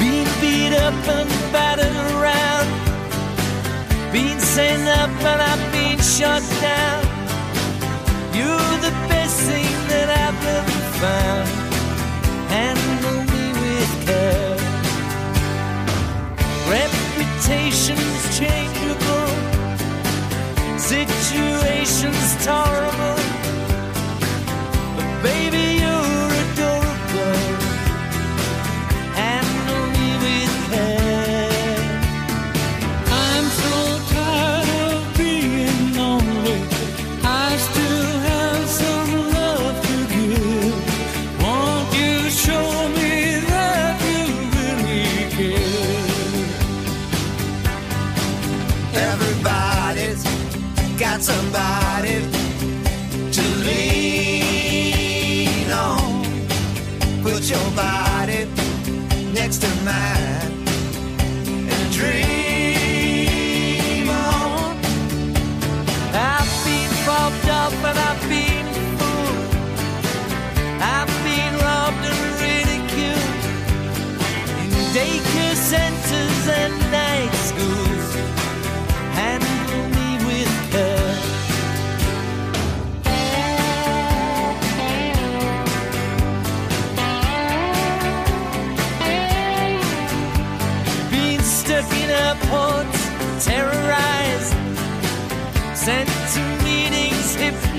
Me 0.01 0.25
with 13.61 14.05
care. 14.05 14.57
Reputation's 16.67 18.37
changeable, 18.37 19.04
situations 20.87 22.45
tolerable. 22.45 23.17
But 24.95 25.23
baby, 25.23 25.64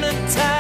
the 0.07 0.35
time. 0.35 0.56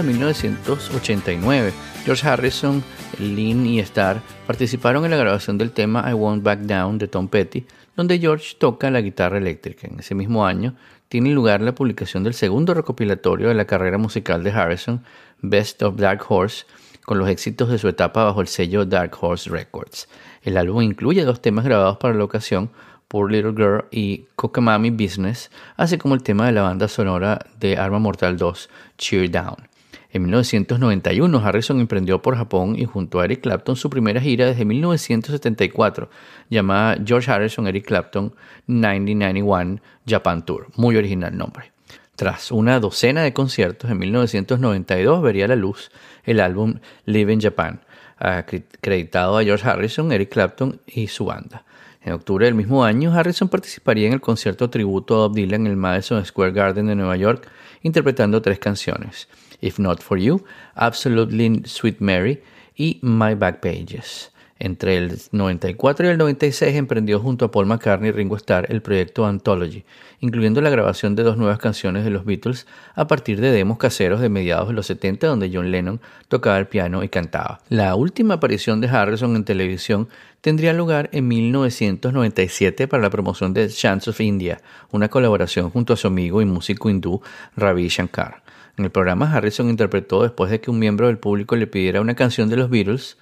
De 0.00 0.06
1989, 0.06 1.72
George 2.06 2.26
Harrison, 2.26 2.82
Lynn 3.18 3.66
y 3.66 3.80
Starr 3.80 4.22
participaron 4.46 5.04
en 5.04 5.10
la 5.10 5.18
grabación 5.18 5.58
del 5.58 5.72
tema 5.72 6.10
I 6.10 6.14
Won't 6.14 6.42
Back 6.42 6.60
Down 6.60 6.96
de 6.96 7.06
Tom 7.06 7.28
Petty, 7.28 7.66
donde 7.96 8.18
George 8.18 8.56
toca 8.58 8.90
la 8.90 9.02
guitarra 9.02 9.36
eléctrica. 9.36 9.88
En 9.88 10.00
ese 10.00 10.14
mismo 10.14 10.46
año 10.46 10.74
tiene 11.10 11.30
lugar 11.30 11.60
la 11.60 11.74
publicación 11.74 12.24
del 12.24 12.32
segundo 12.32 12.72
recopilatorio 12.72 13.48
de 13.48 13.54
la 13.54 13.66
carrera 13.66 13.98
musical 13.98 14.42
de 14.42 14.52
Harrison, 14.52 15.04
Best 15.42 15.82
of 15.82 15.96
Dark 15.96 16.24
Horse, 16.26 16.64
con 17.04 17.18
los 17.18 17.28
éxitos 17.28 17.68
de 17.68 17.76
su 17.76 17.88
etapa 17.88 18.24
bajo 18.24 18.40
el 18.40 18.48
sello 18.48 18.86
Dark 18.86 19.14
Horse 19.20 19.50
Records. 19.50 20.08
El 20.42 20.56
álbum 20.56 20.80
incluye 20.80 21.24
dos 21.24 21.42
temas 21.42 21.66
grabados 21.66 21.98
para 21.98 22.14
la 22.14 22.24
ocasión, 22.24 22.70
Poor 23.08 23.30
Little 23.30 23.52
Girl 23.52 23.84
y 23.90 24.24
Kokamami 24.36 24.88
Business, 24.90 25.50
así 25.76 25.98
como 25.98 26.14
el 26.14 26.22
tema 26.22 26.46
de 26.46 26.52
la 26.52 26.62
banda 26.62 26.88
sonora 26.88 27.44
de 27.58 27.76
Arma 27.76 27.98
Mortal 27.98 28.38
2, 28.38 28.70
Cheer 28.96 29.30
Down. 29.30 29.69
En 30.12 30.22
1991, 30.22 31.38
Harrison 31.38 31.78
emprendió 31.78 32.20
por 32.20 32.36
Japón 32.36 32.76
y 32.76 32.84
junto 32.84 33.20
a 33.20 33.24
Eric 33.24 33.42
Clapton 33.42 33.76
su 33.76 33.88
primera 33.88 34.20
gira 34.20 34.46
desde 34.46 34.64
1974, 34.64 36.10
llamada 36.48 36.98
George 37.04 37.30
Harrison 37.30 37.68
Eric 37.68 37.86
Clapton 37.86 38.34
1991 38.66 39.80
Japan 40.04 40.44
Tour, 40.44 40.66
muy 40.74 40.96
original 40.96 41.38
nombre. 41.38 41.72
Tras 42.16 42.50
una 42.50 42.80
docena 42.80 43.22
de 43.22 43.32
conciertos, 43.32 43.88
en 43.88 43.98
1992 43.98 45.22
vería 45.22 45.46
la 45.46 45.56
luz 45.56 45.92
el 46.24 46.40
álbum 46.40 46.80
Live 47.04 47.32
in 47.32 47.40
Japan, 47.40 47.80
acreditado 48.18 49.38
a 49.38 49.44
George 49.44 49.68
Harrison, 49.68 50.10
Eric 50.10 50.30
Clapton 50.30 50.80
y 50.86 51.06
su 51.06 51.26
banda. 51.26 51.64
En 52.02 52.14
octubre 52.14 52.46
del 52.46 52.54
mismo 52.54 52.84
año, 52.84 53.12
Harrison 53.12 53.48
participaría 53.48 54.06
en 54.06 54.14
el 54.14 54.20
concierto 54.20 54.70
tributo 54.70 55.16
a 55.16 55.18
Bob 55.28 55.34
Dylan 55.34 55.66
en 55.66 55.72
el 55.72 55.76
Madison 55.76 56.24
Square 56.24 56.52
Garden 56.52 56.86
de 56.86 56.96
Nueva 56.96 57.16
York, 57.16 57.46
interpretando 57.82 58.40
tres 58.40 58.58
canciones: 58.58 59.28
If 59.60 59.78
Not 59.78 60.00
For 60.00 60.18
You, 60.18 60.44
Absolutely 60.74 61.62
Sweet 61.66 62.00
Mary 62.00 62.42
y 62.74 62.98
My 63.02 63.34
Back 63.34 63.60
Pages. 63.60 64.29
Entre 64.62 64.98
el 64.98 65.18
94 65.32 66.06
y 66.06 66.10
el 66.10 66.18
96 66.18 66.76
emprendió 66.76 67.18
junto 67.18 67.46
a 67.46 67.50
Paul 67.50 67.64
McCartney 67.64 68.10
y 68.10 68.12
Ringo 68.12 68.36
Starr 68.36 68.66
el 68.70 68.82
proyecto 68.82 69.24
Anthology, 69.24 69.84
incluyendo 70.20 70.60
la 70.60 70.68
grabación 70.68 71.16
de 71.16 71.22
dos 71.22 71.38
nuevas 71.38 71.58
canciones 71.58 72.04
de 72.04 72.10
los 72.10 72.26
Beatles 72.26 72.66
a 72.94 73.06
partir 73.06 73.40
de 73.40 73.52
demos 73.52 73.78
caseros 73.78 74.20
de 74.20 74.28
mediados 74.28 74.68
de 74.68 74.74
los 74.74 74.84
70 74.84 75.28
donde 75.28 75.50
John 75.50 75.70
Lennon 75.70 76.02
tocaba 76.28 76.58
el 76.58 76.66
piano 76.66 77.02
y 77.02 77.08
cantaba. 77.08 77.60
La 77.70 77.94
última 77.94 78.34
aparición 78.34 78.82
de 78.82 78.88
Harrison 78.88 79.34
en 79.34 79.44
televisión 79.44 80.10
tendría 80.42 80.74
lugar 80.74 81.08
en 81.12 81.26
1997 81.26 82.86
para 82.86 83.02
la 83.02 83.08
promoción 83.08 83.54
de 83.54 83.66
Chance 83.66 84.10
of 84.10 84.20
India, 84.20 84.60
una 84.90 85.08
colaboración 85.08 85.70
junto 85.70 85.94
a 85.94 85.96
su 85.96 86.06
amigo 86.06 86.42
y 86.42 86.44
músico 86.44 86.90
hindú 86.90 87.22
Ravi 87.56 87.88
Shankar. 87.88 88.42
En 88.76 88.84
el 88.84 88.90
programa 88.90 89.34
Harrison 89.34 89.70
interpretó 89.70 90.22
después 90.22 90.50
de 90.50 90.60
que 90.60 90.70
un 90.70 90.78
miembro 90.78 91.06
del 91.06 91.16
público 91.16 91.56
le 91.56 91.66
pidiera 91.66 92.02
una 92.02 92.14
canción 92.14 92.50
de 92.50 92.56
los 92.58 92.68
Beatles 92.68 93.16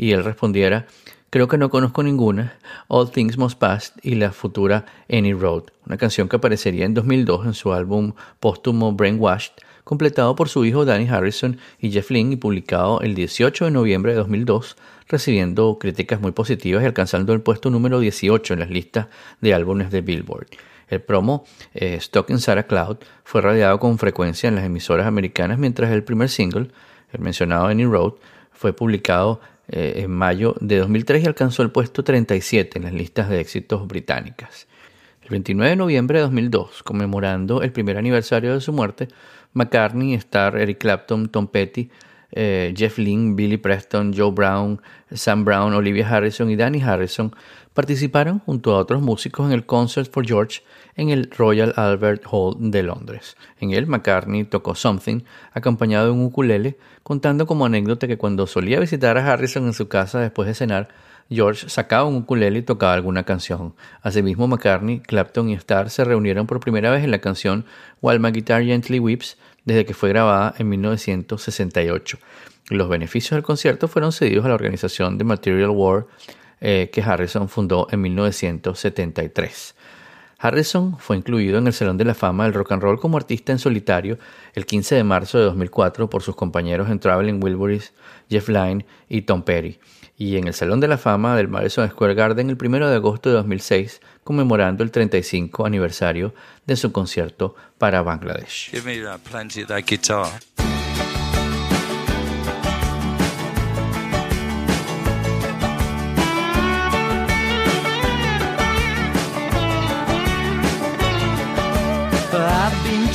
y 0.00 0.12
él 0.12 0.24
respondiera 0.24 0.86
Creo 1.28 1.46
que 1.46 1.58
no 1.58 1.70
conozco 1.70 2.02
ninguna, 2.02 2.58
All 2.88 3.12
Things 3.12 3.38
Must 3.38 3.56
Pass 3.56 3.92
y 4.02 4.16
la 4.16 4.32
futura 4.32 4.84
Any 5.08 5.32
Road, 5.32 5.66
una 5.86 5.96
canción 5.96 6.28
que 6.28 6.34
aparecería 6.34 6.84
en 6.84 6.92
2002 6.92 7.46
en 7.46 7.54
su 7.54 7.72
álbum 7.72 8.14
póstumo 8.40 8.94
Brainwashed, 8.94 9.52
completado 9.84 10.34
por 10.34 10.48
su 10.48 10.64
hijo 10.64 10.84
Danny 10.84 11.06
Harrison 11.06 11.58
y 11.78 11.92
Jeff 11.92 12.10
Lynne 12.10 12.32
y 12.32 12.36
publicado 12.36 13.00
el 13.02 13.14
18 13.14 13.66
de 13.66 13.70
noviembre 13.70 14.10
de 14.10 14.18
2002, 14.18 14.76
recibiendo 15.06 15.78
críticas 15.78 16.20
muy 16.20 16.32
positivas 16.32 16.82
y 16.82 16.86
alcanzando 16.86 17.32
el 17.32 17.42
puesto 17.42 17.70
número 17.70 18.00
18 18.00 18.54
en 18.54 18.58
las 18.58 18.70
listas 18.70 19.06
de 19.40 19.54
álbumes 19.54 19.92
de 19.92 20.00
Billboard. 20.00 20.48
El 20.88 21.00
promo 21.00 21.44
eh, 21.74 21.94
Stock 21.94 22.28
in 22.30 22.40
Sarah 22.40 22.66
Cloud 22.66 22.96
fue 23.22 23.40
radiado 23.40 23.78
con 23.78 23.98
frecuencia 23.98 24.48
en 24.48 24.56
las 24.56 24.64
emisoras 24.64 25.06
americanas, 25.06 25.58
mientras 25.58 25.92
el 25.92 26.02
primer 26.02 26.28
single, 26.28 26.72
el 27.12 27.20
mencionado 27.20 27.66
Any 27.66 27.84
Road, 27.84 28.14
fue 28.50 28.72
publicado 28.72 29.40
eh, 29.72 30.02
en 30.02 30.10
mayo 30.10 30.56
de 30.60 30.78
2003 30.78 31.22
y 31.22 31.26
alcanzó 31.26 31.62
el 31.62 31.70
puesto 31.70 32.02
37 32.02 32.78
en 32.78 32.84
las 32.84 32.92
listas 32.92 33.28
de 33.28 33.38
éxitos 33.38 33.86
británicas. 33.86 34.66
El 35.22 35.30
29 35.30 35.70
de 35.70 35.76
noviembre 35.76 36.18
de 36.18 36.22
2002, 36.24 36.82
conmemorando 36.82 37.62
el 37.62 37.70
primer 37.70 37.96
aniversario 37.96 38.52
de 38.52 38.60
su 38.60 38.72
muerte, 38.72 39.06
McCartney, 39.52 40.14
Starr, 40.14 40.58
Eric 40.58 40.78
Clapton, 40.78 41.28
Tom 41.28 41.46
Petty, 41.46 41.88
eh, 42.32 42.74
Jeff 42.76 42.98
Lynne, 42.98 43.34
Billy 43.34 43.58
Preston, 43.58 44.12
Joe 44.12 44.32
Brown, 44.32 44.80
Sam 45.12 45.44
Brown, 45.44 45.72
Olivia 45.74 46.08
Harrison 46.08 46.50
y 46.50 46.56
Danny 46.56 46.80
Harrison 46.80 47.32
participaron 47.74 48.40
junto 48.40 48.74
a 48.74 48.78
otros 48.78 49.00
músicos 49.00 49.46
en 49.46 49.52
el 49.52 49.66
Concert 49.66 50.10
for 50.12 50.26
George 50.26 50.62
en 50.96 51.10
el 51.10 51.30
Royal 51.30 51.72
Albert 51.76 52.24
Hall 52.30 52.56
de 52.58 52.82
Londres. 52.82 53.36
En 53.58 53.72
él, 53.72 53.86
McCartney 53.86 54.44
tocó 54.44 54.74
Something 54.74 55.22
acompañado 55.52 56.06
de 56.06 56.12
un 56.12 56.24
ukulele, 56.24 56.78
contando 57.02 57.46
como 57.46 57.66
anécdota 57.66 58.06
que 58.06 58.18
cuando 58.18 58.46
solía 58.46 58.80
visitar 58.80 59.16
a 59.16 59.32
Harrison 59.32 59.66
en 59.66 59.72
su 59.72 59.88
casa 59.88 60.20
después 60.20 60.46
de 60.48 60.54
cenar, 60.54 60.88
George 61.30 61.68
sacaba 61.68 62.08
un 62.08 62.16
ukulele 62.16 62.58
y 62.58 62.62
tocaba 62.62 62.92
alguna 62.92 63.22
canción. 63.22 63.74
Asimismo, 64.02 64.48
McCartney, 64.48 64.98
Clapton 64.98 65.48
y 65.48 65.54
Starr 65.54 65.88
se 65.88 66.04
reunieron 66.04 66.48
por 66.48 66.58
primera 66.58 66.90
vez 66.90 67.04
en 67.04 67.12
la 67.12 67.20
canción 67.20 67.64
While 68.02 68.18
My 68.18 68.32
Guitar 68.32 68.64
Gently 68.64 68.98
Weeps 68.98 69.38
desde 69.64 69.84
que 69.84 69.94
fue 69.94 70.08
grabada 70.08 70.54
en 70.58 70.68
1968. 70.68 72.18
Los 72.70 72.88
beneficios 72.88 73.36
del 73.36 73.44
concierto 73.44 73.86
fueron 73.88 74.12
cedidos 74.12 74.44
a 74.44 74.48
la 74.48 74.54
organización 74.54 75.18
de 75.18 75.24
Material 75.24 75.70
War 75.70 76.06
eh, 76.60 76.90
que 76.92 77.02
Harrison 77.02 77.48
fundó 77.48 77.86
en 77.90 78.00
1973. 78.02 79.74
Harrison 80.42 80.98
fue 80.98 81.18
incluido 81.18 81.58
en 81.58 81.66
el 81.66 81.74
Salón 81.74 81.98
de 81.98 82.06
la 82.06 82.14
Fama 82.14 82.44
del 82.44 82.54
Rock 82.54 82.72
and 82.72 82.82
Roll 82.82 82.98
como 82.98 83.18
artista 83.18 83.52
en 83.52 83.58
solitario 83.58 84.18
el 84.54 84.64
15 84.64 84.94
de 84.94 85.04
marzo 85.04 85.38
de 85.38 85.44
2004 85.44 86.08
por 86.08 86.22
sus 86.22 86.34
compañeros 86.34 86.88
en 86.88 86.98
Traveling 86.98 87.42
Wilburys, 87.42 87.92
Jeff 88.30 88.48
Lynne 88.48 88.86
y 89.08 89.22
Tom 89.22 89.42
Petty, 89.42 89.78
y 90.16 90.38
en 90.38 90.46
el 90.46 90.54
Salón 90.54 90.80
de 90.80 90.88
la 90.88 90.96
Fama 90.96 91.36
del 91.36 91.48
Madison 91.48 91.88
Square 91.90 92.14
Garden 92.14 92.48
el 92.48 92.56
1 92.58 92.88
de 92.88 92.96
agosto 92.96 93.28
de 93.28 93.36
2006, 93.36 94.00
conmemorando 94.24 94.82
el 94.82 94.90
35 94.90 95.66
aniversario 95.66 96.34
de 96.66 96.76
su 96.76 96.90
concierto 96.90 97.54
para 97.76 98.00
Bangladesh. 98.00 98.70
Give 98.70 98.84
me 98.84 99.02
that 99.04 99.20
plenty 99.20 99.62
of 99.62 99.68
that 99.68 99.84
guitar. 99.86 100.26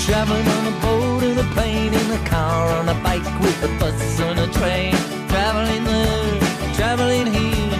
Traveling 0.06 0.48
on 0.48 0.68
a 0.68 0.76
boat, 0.82 1.24
in 1.24 1.38
a 1.40 1.44
plane, 1.56 1.94
in 1.94 2.12
a 2.12 2.30
car, 2.30 2.70
on 2.78 2.88
a 2.90 2.94
bike, 3.02 3.26
with 3.42 3.64
a 3.64 3.80
bus, 3.80 4.20
on 4.22 4.38
a 4.38 4.48
train. 4.54 4.94
Traveling 5.30 5.84
there, 5.84 6.40
traveling 6.76 7.26
here, 7.26 7.80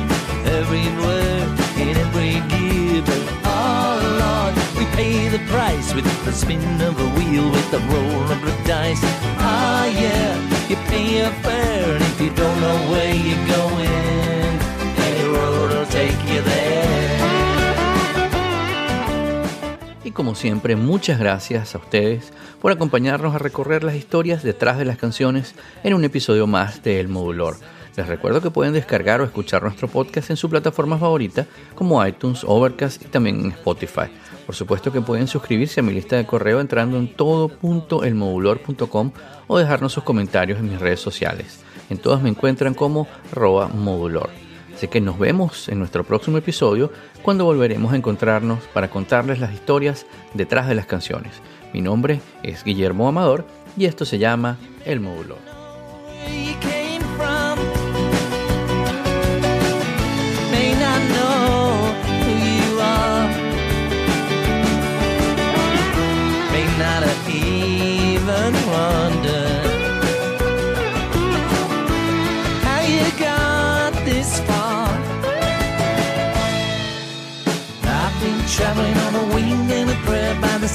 everywhere, 0.58 1.46
in 1.78 1.96
every 2.06 2.42
gear. 2.50 3.04
But 3.06 3.22
oh 3.46 4.02
Lord, 4.24 4.56
we 4.78 4.86
pay 4.98 5.30
the 5.30 5.40
price 5.54 5.94
with 5.94 6.08
the 6.26 6.32
spin 6.32 6.82
of 6.82 7.00
a 7.00 7.10
wheel, 7.16 7.52
with 7.52 7.70
the 7.70 7.80
roll 7.94 8.24
of 8.34 8.42
the 8.42 8.56
dice. 8.66 9.04
Ah 9.38 9.86
yeah, 9.86 10.34
you 10.68 10.78
pay 10.90 11.20
your 11.20 11.32
fare, 11.44 11.94
and 11.96 12.04
if 12.04 12.20
you 12.20 12.32
don't 12.32 12.60
know 12.60 12.78
where 12.92 13.14
you're 13.14 13.48
going, 13.58 13.95
como 20.26 20.34
siempre, 20.34 20.76
muchas 20.76 21.20
gracias 21.20 21.76
a 21.76 21.78
ustedes 21.78 22.34
por 22.60 22.72
acompañarnos 22.72 23.36
a 23.36 23.38
recorrer 23.38 23.84
las 23.84 23.94
historias 23.94 24.42
detrás 24.42 24.80
de 24.80 24.86
las 24.86 24.98
canciones 24.98 25.54
en 25.84 25.94
un 25.94 26.04
episodio 26.04 26.48
más 26.48 26.82
de 26.82 27.00
El 27.00 27.10
Modulor. 27.10 27.58
Les 27.96 28.08
recuerdo 28.08 28.42
que 28.42 28.50
pueden 28.50 28.74
descargar 28.74 29.22
o 29.22 29.24
escuchar 29.24 29.62
nuestro 29.62 29.88
podcast 29.88 30.32
en 30.32 30.36
su 30.36 30.50
plataforma 30.50 30.98
favorita 30.98 31.46
como 31.76 32.04
iTunes, 32.04 32.44
Overcast 32.44 33.04
y 33.04 33.06
también 33.06 33.40
en 33.40 33.52
Spotify. 33.52 34.08
Por 34.48 34.56
supuesto 34.56 34.92
que 34.92 35.00
pueden 35.00 35.28
suscribirse 35.28 35.82
a 35.82 35.84
mi 35.84 35.94
lista 35.94 36.16
de 36.16 36.26
correo 36.26 36.60
entrando 36.60 36.98
en 36.98 37.14
todo.elmodulor.com 37.14 39.12
o 39.46 39.60
dejarnos 39.60 39.94
sus 39.94 40.04
comentarios 40.04 40.58
en 40.58 40.72
mis 40.72 40.80
redes 40.80 41.02
sociales. 41.02 41.64
En 41.92 42.00
todas 42.00 42.24
me 42.24 42.30
encuentran 42.30 42.74
como 42.74 43.08
arroba 43.32 43.68
modulor. 43.68 44.45
Así 44.76 44.90
que 44.90 45.00
nos 45.00 45.18
vemos 45.18 45.70
en 45.70 45.80
nuestro 45.80 46.04
próximo 46.04 46.38
episodio 46.38 46.92
cuando 47.22 47.46
volveremos 47.46 47.94
a 47.94 47.96
encontrarnos 47.96 48.60
para 48.74 48.90
contarles 48.90 49.40
las 49.40 49.54
historias 49.54 50.06
detrás 50.34 50.68
de 50.68 50.76
las 50.76 50.86
canciones. 50.86 51.32
Mi 51.74 51.82
nombre 51.82 52.20
es 52.44 52.66
Guillermo 52.66 53.08
Amador 53.08 53.46
y 53.78 53.86
esto 53.86 54.04
se 54.04 54.20
llama 54.20 54.58
El 54.84 55.00
Módulo. 55.00 55.38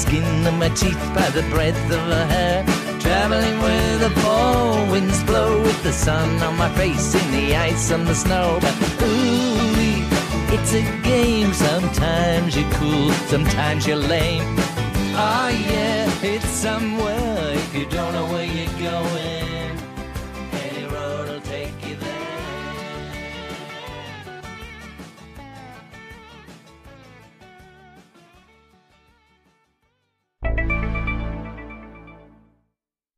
Skin 0.01 0.47
of 0.47 0.55
my 0.55 0.69
teeth, 0.69 1.03
by 1.13 1.27
the 1.37 1.43
breadth 1.53 1.85
of 1.97 2.03
a 2.21 2.25
hair. 2.33 2.65
Traveling 2.99 3.57
where 3.65 3.97
the 4.05 4.09
fall 4.21 4.91
winds 4.91 5.23
blow 5.23 5.61
with 5.61 5.81
the 5.83 5.93
sun 5.93 6.29
on 6.47 6.57
my 6.57 6.71
face 6.75 7.13
in 7.15 7.27
the 7.31 7.55
ice 7.55 7.91
and 7.91 8.07
the 8.07 8.15
snow. 8.15 8.57
But 8.61 8.75
ooh, 9.03 10.55
it's 10.55 10.73
a 10.73 10.83
game. 11.03 11.53
Sometimes 11.53 12.55
you're 12.57 12.71
cool, 12.79 13.11
sometimes 13.33 13.87
you're 13.87 14.03
lame. 14.13 14.43
Oh 15.13 15.49
yeah, 15.69 16.09
it's 16.23 16.51
somewhere 16.65 17.53
if 17.53 17.75
you 17.75 17.85
don't 17.85 18.13
know 18.13 18.25
where. 18.31 18.40